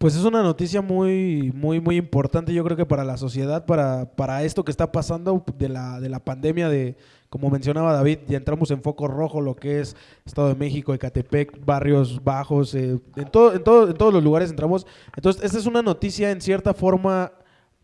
Pues 0.00 0.16
es 0.16 0.24
una 0.24 0.42
noticia 0.42 0.80
muy, 0.80 1.52
muy, 1.54 1.78
muy 1.78 1.96
importante, 1.98 2.54
yo 2.54 2.64
creo 2.64 2.74
que 2.74 2.86
para 2.86 3.04
la 3.04 3.18
sociedad, 3.18 3.66
para, 3.66 4.10
para 4.16 4.42
esto 4.44 4.64
que 4.64 4.70
está 4.70 4.90
pasando 4.90 5.44
de 5.58 5.68
la, 5.68 6.00
de 6.00 6.08
la 6.08 6.24
pandemia 6.24 6.70
de, 6.70 6.96
como 7.28 7.50
mencionaba 7.50 7.92
David, 7.92 8.20
ya 8.26 8.38
entramos 8.38 8.70
en 8.70 8.80
foco 8.80 9.08
rojo 9.08 9.42
lo 9.42 9.56
que 9.56 9.80
es 9.80 9.94
Estado 10.24 10.48
de 10.48 10.54
México, 10.54 10.94
Ecatepec, 10.94 11.62
barrios 11.66 12.24
bajos, 12.24 12.74
eh, 12.74 12.98
en, 13.14 13.30
todo, 13.30 13.52
en, 13.52 13.62
todo, 13.62 13.90
en 13.90 13.94
todos 13.94 14.14
los 14.14 14.24
lugares 14.24 14.48
entramos. 14.48 14.86
Entonces, 15.14 15.44
esta 15.44 15.58
es 15.58 15.66
una 15.66 15.82
noticia 15.82 16.30
en 16.30 16.40
cierta 16.40 16.72
forma 16.72 17.32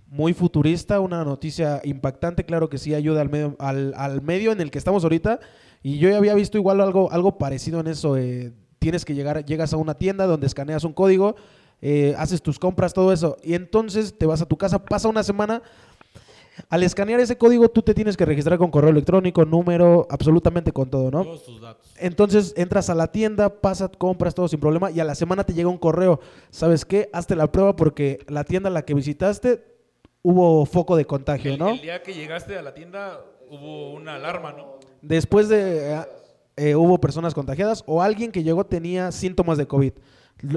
muy 0.07 0.33
futurista, 0.33 1.01
una 1.01 1.23
noticia 1.23 1.83
impactante, 1.85 2.47
claro 2.47 2.71
que 2.71 2.79
sí 2.79 2.95
ayuda 2.95 3.21
al 3.21 3.29
medio, 3.29 3.57
al, 3.59 3.93
al 3.95 4.23
medio 4.23 4.53
en 4.53 4.63
el 4.63 4.71
que 4.71 4.79
estamos 4.79 5.03
ahorita. 5.03 5.39
Y 5.83 5.99
yo 5.99 6.09
ya 6.09 6.17
había 6.17 6.33
visto 6.33 6.57
igual 6.57 6.81
algo, 6.81 7.13
algo 7.13 7.37
parecido 7.37 7.81
en 7.81 7.89
eso. 7.89 8.17
eh, 8.17 8.55
tienes 8.79 9.05
que 9.05 9.15
llegar, 9.15 9.45
llegas 9.45 9.73
a 9.73 9.77
una 9.77 9.95
tienda 9.95 10.27
donde 10.27 10.47
escaneas 10.47 10.85
un 10.85 10.93
código, 10.93 11.37
eh, 11.83 12.15
haces 12.19 12.43
tus 12.43 12.59
compras, 12.59 12.93
todo 12.93 13.13
eso. 13.13 13.37
Y 13.43 13.55
entonces 13.55 14.17
te 14.17 14.27
vas 14.27 14.43
a 14.43 14.47
tu 14.47 14.57
casa, 14.57 14.85
pasa 14.85 15.09
una 15.09 15.23
semana. 15.23 15.63
Al 16.71 16.83
escanear 16.83 17.21
ese 17.21 17.37
código, 17.37 17.69
tú 17.69 17.83
te 17.83 17.93
tienes 17.93 18.17
que 18.17 18.25
registrar 18.25 18.57
con 18.59 18.71
correo 18.71 18.89
electrónico, 18.89 19.45
número, 19.45 20.07
absolutamente 20.09 20.73
con 20.73 20.89
todo, 20.89 21.11
¿no? 21.11 21.23
Todos 21.23 21.45
tus 21.45 21.61
datos. 21.61 21.93
Entonces 21.99 22.55
entras 22.57 22.89
a 22.89 22.95
la 22.95 23.13
tienda, 23.13 23.61
pasas, 23.61 23.91
compras 23.99 24.35
todo 24.35 24.49
sin 24.49 24.59
problema 24.59 24.91
y 24.91 24.99
a 24.99 25.05
la 25.05 25.15
semana 25.15 25.45
te 25.45 25.53
llega 25.53 25.69
un 25.69 25.77
correo. 25.77 26.19
¿Sabes 26.51 26.87
qué? 26.87 27.11
Hazte 27.13 27.37
la 27.37 27.53
prueba 27.53 27.77
porque 27.77 28.21
la 28.29 28.45
tienda 28.45 28.71
a 28.71 28.73
la 28.73 28.87
que 28.87 28.95
visitaste 28.95 29.63
hubo 30.23 30.65
foco 30.65 30.97
de 30.97 31.05
contagio, 31.05 31.53
El, 31.53 31.59
¿no? 31.59 31.69
el 31.71 31.83
día 31.83 32.03
que 32.03 32.15
llegaste 32.15 32.57
a 32.57 32.63
la 32.63 32.73
tienda 32.73 33.21
hubo 33.51 33.93
una 33.93 34.15
alarma, 34.17 34.53
¿no? 34.53 34.77
Después 35.03 35.49
de 35.49 35.93
eh, 35.93 36.01
eh, 36.57 36.75
hubo 36.75 36.99
personas 36.99 37.35
contagiadas 37.35 37.85
o 37.87 38.03
alguien 38.03 38.33
que 38.33 38.43
llegó 38.43 38.65
tenía 38.65 39.13
síntomas 39.13 39.59
de 39.59 39.67
COVID. 39.67 39.93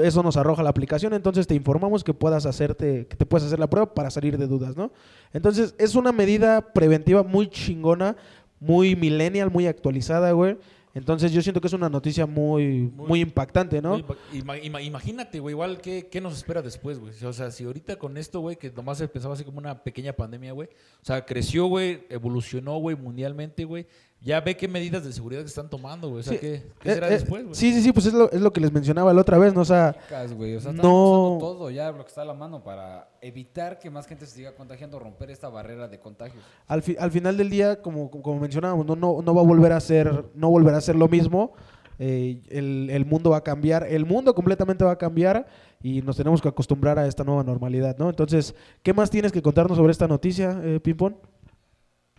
Eso 0.04 0.24
nos 0.24 0.36
arroja 0.36 0.62
la 0.62 0.70
aplicación, 0.72 1.14
entonces 1.14 1.48
te 1.48 1.56
informamos 1.56 2.04
que 2.04 2.14
puedas 2.14 2.46
hacerte, 2.46 3.08
que 3.08 3.16
te 3.16 3.26
puedes 3.26 3.48
hacer 3.48 3.60
la 3.60 3.70
prueba 3.70 3.94
para 3.94 4.10
salir 4.12 4.38
de 4.38 4.46
dudas, 4.46 4.76
¿no? 4.76 4.92
Entonces 5.32 5.74
es 5.78 5.96
una 5.96 6.12
medida 6.12 6.74
preventiva 6.74 7.24
muy 7.24 7.48
chingona, 7.50 8.18
muy 8.60 8.96
millennial, 8.98 9.50
muy 9.52 9.68
actualizada, 9.68 10.34
güey. 10.34 10.58
Entonces 10.96 11.32
yo 11.32 11.42
siento 11.42 11.62
que 11.62 11.68
es 11.68 11.74
una 11.74 11.88
noticia 11.88 12.26
muy, 12.26 12.92
muy, 12.94 13.08
Muy- 13.08 13.22
impactante, 13.22 13.82
¿no? 13.82 13.92
Muy 13.92 14.04
ima- 14.34 14.82
imagínate, 14.84 15.40
güey, 15.40 15.54
igual, 15.54 15.80
¿qué, 15.80 16.08
¿qué 16.12 16.20
nos 16.20 16.36
espera 16.36 16.62
después, 16.62 17.00
güey? 17.00 17.14
O 17.24 17.32
sea, 17.32 17.52
si 17.52 17.64
ahorita 17.64 17.96
con 17.98 18.18
esto, 18.18 18.42
güey, 18.42 18.58
que 18.58 18.72
nomás 18.72 18.98
se 18.98 19.08
pensaba 19.08 19.36
así 19.36 19.44
como 19.46 19.60
una 19.60 19.82
pequeña 19.84 20.14
pandemia, 20.14 20.52
güey. 20.52 20.68
O 21.02 21.06
sea, 21.06 21.26
creció, 21.26 21.68
güey, 21.68 22.02
evolucionó, 22.10 22.78
güey, 22.80 22.98
mundialmente, 22.98 23.64
güey. 23.66 23.86
Ya 24.22 24.42
ve 24.42 24.58
qué 24.58 24.68
medidas 24.68 25.06
de 25.06 25.14
seguridad 25.14 25.42
que 25.42 25.48
están 25.48 25.70
tomando, 25.70 26.10
güey. 26.10 26.20
O 26.20 26.24
sea, 26.24 26.34
Sí, 26.34 26.40
¿qué, 26.40 26.64
qué 26.82 26.92
Eh, 26.92 26.94
será 26.94 27.08
eh, 27.08 27.12
después, 27.12 27.44
güey? 27.44 27.56
Sí, 27.56 27.74
sí, 27.74 27.82
sí, 27.82 27.94
pues 27.94 28.06
es 28.06 28.14
lo, 28.14 28.30
es 28.32 28.42
lo 28.42 28.52
que 28.52 28.60
les 28.60 28.72
mencionaba 28.74 29.14
la 29.14 29.22
otra 29.22 29.38
vez, 29.38 29.54
¿no? 29.54 29.62
O 29.62 29.66
sea, 29.66 29.96
Chicas, 30.04 30.34
güey, 30.34 30.56
o 30.58 30.60
sea, 30.60 30.74
No. 30.74 31.38
todo 31.40 31.70
ya 31.70 31.90
lo 31.92 32.04
que 32.04 32.10
está 32.10 32.24
a 32.24 32.26
la 32.26 32.34
mano 32.34 32.62
para 32.62 33.08
evitar 33.22 33.80
que 33.80 33.90
más 33.90 34.08
gente 34.08 34.26
se 34.26 34.36
siga 34.36 34.54
contagiando, 34.56 35.00
romper 35.00 35.32
esta 35.32 35.48
barrera 35.48 35.88
de 35.88 36.00
contagios. 36.00 36.44
al, 36.68 36.82
fi- 36.84 36.98
al 37.00 37.12
final 37.12 37.38
del 37.38 37.50
día, 37.50 37.82
como, 37.82 38.12
como 38.12 38.40
mencionábamos, 38.42 38.86
no, 38.86 38.96
no, 38.98 39.22
no 39.22 39.34
va 39.34 39.42
a 39.42 39.46
volver 39.46 39.72
a 39.72 39.80
ser, 39.80 40.26
no 40.36 40.50
volverá 40.50 40.78
a 40.78 40.82
ser 40.82 40.98
lo 40.98 41.08
mismo. 41.08 41.54
Eh, 42.02 42.42
el, 42.50 42.90
el 42.92 43.06
mundo 43.06 43.30
va 43.32 43.38
a 43.38 43.44
cambiar, 43.44 43.84
el 43.84 44.06
mundo 44.06 44.34
completamente 44.34 44.86
va 44.86 44.92
a 44.92 44.98
cambiar 44.98 45.48
y 45.82 46.02
nos 46.02 46.16
tenemos 46.18 46.42
que 46.42 46.48
acostumbrar 46.48 46.98
a 46.98 47.06
esta 47.08 47.26
nueva 47.26 47.44
normalidad, 47.44 47.98
¿no? 47.98 48.10
Entonces, 48.10 48.56
¿qué 48.84 48.94
más 48.94 49.10
tienes 49.10 49.32
que 49.34 49.42
contarnos 49.42 49.78
sobre 49.78 49.92
esta 49.92 50.08
noticia, 50.08 50.60
eh, 50.64 50.80
Pimpón? 50.82 51.18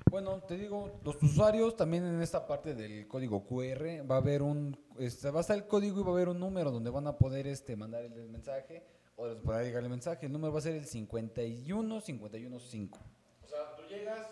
Bueno, 0.08 0.40
te 0.40 0.56
digo, 0.56 1.00
los 1.04 1.22
usuarios 1.22 1.76
también 1.76 2.04
en 2.04 2.20
esta 2.22 2.46
parte 2.46 2.74
del 2.74 3.06
código 3.06 3.44
QR 3.44 4.08
va 4.10 4.16
a 4.16 4.18
haber 4.18 4.42
un, 4.42 4.76
este, 4.98 5.30
va 5.30 5.38
a 5.38 5.40
estar 5.42 5.56
el 5.56 5.66
código 5.66 6.00
y 6.00 6.02
va 6.02 6.10
a 6.10 6.12
haber 6.14 6.28
un 6.28 6.40
número 6.40 6.70
donde 6.70 6.90
van 6.90 7.06
a 7.06 7.16
poder 7.18 7.46
este, 7.46 7.76
mandar 7.76 8.04
el 8.04 8.28
mensaje 8.28 8.84
o 9.16 9.28
les 9.28 9.40
podrá 9.40 9.62
llegar 9.62 9.82
el 9.82 9.90
mensaje. 9.90 10.26
El 10.26 10.32
número 10.32 10.52
va 10.52 10.58
a 10.58 10.62
ser 10.62 10.74
el 10.74 10.84
51 10.86 12.00
51 12.00 12.58
5. 12.58 12.98
O 13.42 13.46
sea, 13.46 13.76
tú 13.76 13.82
llegas, 13.88 14.26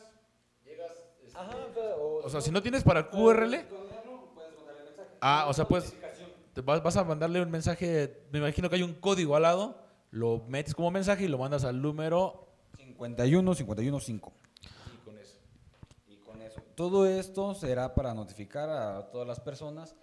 llegas... 0.65 0.93
este, 1.25 1.39
Ajá, 1.39 1.57
O 2.25 2.31
sea, 2.31 2.41
si 2.41 2.51
no 2.51 2.63
tienes 2.63 2.83
para 2.83 3.09
QRL... 3.11 3.55
Ah, 5.21 5.47
o 5.49 5.53
sea, 5.53 5.67
pues 5.67 5.95
te 6.55 6.61
vas, 6.61 6.83
vas 6.83 6.97
a 6.97 7.05
mandarle 7.05 7.43
un 7.43 7.51
mensaje, 7.51 8.23
me 8.31 8.39
imagino 8.39 8.69
que 8.69 8.77
hay 8.77 8.83
un 8.83 8.95
código 8.95 9.37
al 9.37 9.43
lado, 9.43 9.77
lo 10.11 10.45
metes 10.49 10.75
como 10.75 10.91
mensaje 10.91 11.25
y 11.25 11.29
lo 11.29 11.39
mandas 11.39 11.65
al 11.65 11.81
número 11.83 12.49
51 12.77 13.55
51 13.55 14.01
5. 14.01 14.33
y 14.93 14.97
con 15.05 15.19
eso. 15.19 15.39
Y 16.09 16.17
con 16.17 16.41
eso. 16.43 16.61
Todo 16.79 17.09
esto 17.09 17.57
será 17.57 17.93
para 17.93 18.15
notificar 18.15 18.71
a 18.71 19.11
todas 19.11 19.27
las 19.27 19.41
personas, 19.41 19.97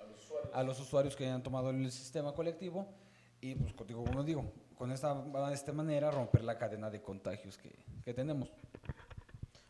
a 0.52 0.62
los 0.62 0.78
usuarios, 0.78 1.16
que 1.16 1.24
hayan 1.24 1.42
tomado 1.42 1.70
el 1.70 1.90
sistema 1.90 2.34
colectivo 2.34 2.86
y, 3.40 3.56
pues, 3.56 3.72
contigo, 3.72 4.04
como 4.04 4.26
digo, 4.26 4.52
con 4.78 4.92
esta, 4.92 5.14
de 5.14 5.54
esta 5.54 5.72
manera 5.72 6.12
romper 6.12 6.44
la 6.44 6.58
cadena 6.58 6.90
de 6.90 7.02
contagios 7.02 7.58
que, 7.58 7.74
que 8.04 8.14
tenemos. 8.14 8.52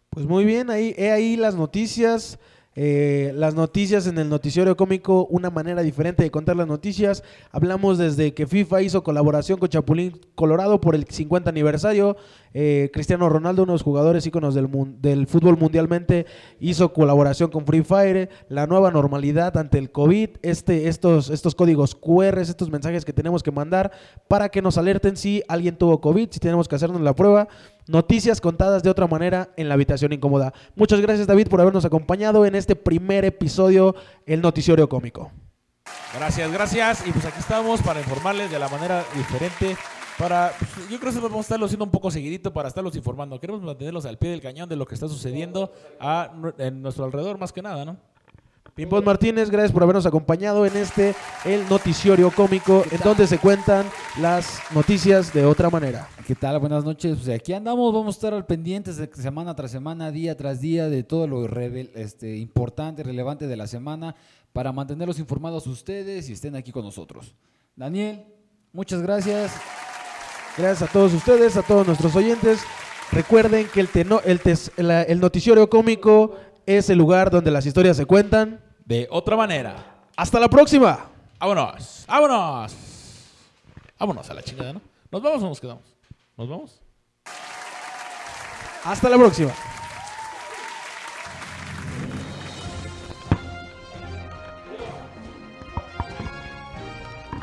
Pues 0.09 0.25
muy 0.25 0.45
bien, 0.45 0.71
ahí, 0.71 0.95
he 0.97 1.11
ahí 1.11 1.35
las 1.35 1.53
noticias. 1.53 2.39
Eh, 2.77 3.31
las 3.35 3.55
noticias 3.55 4.05
en 4.05 4.17
el 4.17 4.27
noticiero 4.27 4.75
cómico, 4.75 5.25
una 5.29 5.49
manera 5.49 5.81
diferente 5.81 6.23
de 6.23 6.31
contar 6.31 6.57
las 6.57 6.67
noticias. 6.67 7.23
Hablamos 7.51 7.97
desde 7.97 8.33
que 8.33 8.47
FIFA 8.47 8.81
hizo 8.81 9.03
colaboración 9.03 9.59
con 9.59 9.69
Chapulín 9.69 10.19
Colorado 10.35 10.81
por 10.81 10.93
el 10.93 11.05
50 11.05 11.49
aniversario. 11.49 12.17
Eh, 12.53 12.89
Cristiano 12.93 13.29
Ronaldo, 13.29 13.63
uno 13.63 13.73
de 13.73 13.75
los 13.75 13.83
jugadores 13.83 14.25
íconos 14.25 14.55
del, 14.55 14.69
del 15.01 15.27
fútbol 15.27 15.57
mundialmente, 15.57 16.25
hizo 16.59 16.91
colaboración 16.91 17.49
con 17.49 17.65
Free 17.65 17.83
Fire. 17.83 18.29
La 18.49 18.67
nueva 18.67 18.91
normalidad 18.91 19.57
ante 19.57 19.77
el 19.77 19.91
COVID, 19.91 20.29
este, 20.41 20.87
estos, 20.89 21.29
estos 21.29 21.55
códigos 21.55 21.95
QR, 21.95 22.39
estos 22.39 22.69
mensajes 22.69 23.05
que 23.05 23.13
tenemos 23.13 23.41
que 23.41 23.51
mandar 23.51 23.91
para 24.27 24.49
que 24.49 24.61
nos 24.61 24.77
alerten 24.77 25.15
si 25.15 25.43
alguien 25.47 25.77
tuvo 25.77 26.01
COVID, 26.01 26.29
si 26.31 26.39
tenemos 26.39 26.67
que 26.67 26.75
hacernos 26.75 27.01
la 27.01 27.15
prueba. 27.15 27.47
Noticias 27.87 28.41
contadas 28.41 28.81
de 28.81 28.89
otra 28.89 29.05
manera 29.05 29.49
en 29.57 29.67
la 29.67 29.75
habitación 29.75 30.11
incómoda. 30.11 30.53
Muchas 30.75 30.99
gracias 31.01 31.27
David 31.27 31.49
por 31.49 31.61
habernos 31.61 31.85
acompañado 31.85 32.43
en 32.47 32.55
este 32.55 32.64
primer 32.73 33.25
episodio, 33.25 33.93
el 34.25 34.41
noticiero 34.41 34.89
cómico. 34.89 35.31
Gracias, 36.15 36.51
gracias. 36.51 37.07
Y 37.07 37.11
pues 37.11 37.25
aquí 37.25 37.39
estamos 37.39 37.81
para 37.81 37.99
informarles 37.99 38.49
de 38.49 38.57
la 38.57 38.69
manera 38.69 39.03
diferente. 39.13 39.77
Para, 40.17 40.53
pues, 40.57 40.89
yo 40.89 40.99
creo 40.99 41.13
que 41.13 41.19
vamos 41.19 41.39
a 41.39 41.41
estarlo 41.41 41.65
haciendo 41.65 41.85
un 41.85 41.91
poco 41.91 42.09
seguidito 42.09 42.53
para 42.53 42.69
estarlos 42.69 42.95
informando. 42.95 43.39
Queremos 43.39 43.61
mantenerlos 43.61 44.05
al 44.05 44.17
pie 44.17 44.29
del 44.29 44.41
cañón 44.41 44.69
de 44.69 44.77
lo 44.77 44.85
que 44.85 44.95
está 44.95 45.07
sucediendo 45.07 45.71
en 46.57 46.81
nuestro 46.81 47.03
alrededor, 47.05 47.37
más 47.37 47.51
que 47.51 47.61
nada, 47.61 47.83
¿no? 47.83 47.97
Pimpón 48.73 49.05
Martínez, 49.05 49.49
gracias 49.49 49.71
por 49.71 49.83
habernos 49.83 50.05
acompañado 50.05 50.65
en 50.65 50.75
este, 50.75 51.15
el 51.45 51.67
noticiero 51.69 52.29
cómico, 52.31 52.83
en 52.91 52.99
donde 52.99 53.25
se 53.25 53.37
cuentan 53.37 53.85
las 54.19 54.59
noticias 54.73 55.31
de 55.33 55.45
otra 55.45 55.69
manera. 55.69 56.09
¿Qué 56.27 56.35
tal? 56.35 56.59
Buenas 56.59 56.83
noches. 56.83 57.15
Pues 57.23 57.29
aquí 57.39 57.53
andamos, 57.53 57.93
vamos 57.93 58.15
a 58.15 58.17
estar 58.17 58.33
al 58.33 58.45
pendientes 58.45 58.97
de 58.97 59.09
semana 59.13 59.55
tras 59.55 59.71
semana, 59.71 60.11
día 60.11 60.35
tras 60.35 60.59
día, 60.59 60.89
de 60.89 61.03
todo 61.03 61.25
lo 61.25 61.45
este, 61.95 62.35
importante, 62.35 63.01
relevante 63.03 63.47
de 63.47 63.55
la 63.55 63.67
semana, 63.67 64.13
para 64.51 64.73
mantenerlos 64.73 65.19
informados 65.19 65.67
ustedes 65.67 66.27
y 66.29 66.33
estén 66.33 66.57
aquí 66.57 66.73
con 66.73 66.83
nosotros. 66.83 67.33
Daniel, 67.77 68.25
muchas 68.73 69.01
gracias. 69.01 69.53
Gracias 70.57 70.89
a 70.89 70.91
todos 70.91 71.13
ustedes, 71.13 71.55
a 71.55 71.61
todos 71.61 71.87
nuestros 71.87 72.13
oyentes. 72.13 72.59
Recuerden 73.11 73.67
que 73.73 73.79
el, 73.79 73.87
teno- 73.87 74.21
el, 74.25 74.41
tes- 74.41 74.71
la- 74.75 75.03
el 75.03 75.21
noticiero 75.21 75.69
cómico 75.69 76.35
es 76.65 76.89
el 76.89 76.97
lugar 76.97 77.29
donde 77.29 77.51
las 77.51 77.65
historias 77.65 77.97
se 77.97 78.05
cuentan. 78.05 78.61
De 78.85 79.07
otra 79.11 79.35
manera. 79.35 79.75
Hasta 80.15 80.39
la 80.39 80.47
próxima. 80.47 81.07
Vámonos, 81.39 82.05
vámonos. 82.07 82.75
Vámonos 83.99 84.29
a 84.29 84.33
la 84.33 84.41
chingada, 84.41 84.73
¿no? 84.73 84.81
¿Nos 85.11 85.21
vamos 85.21 85.43
o 85.43 85.49
nos 85.49 85.59
quedamos? 85.59 85.83
¿Nos 86.37 86.49
vamos? 86.49 86.81
Hasta 88.83 89.09
la 89.09 89.17
próxima. 89.17 89.51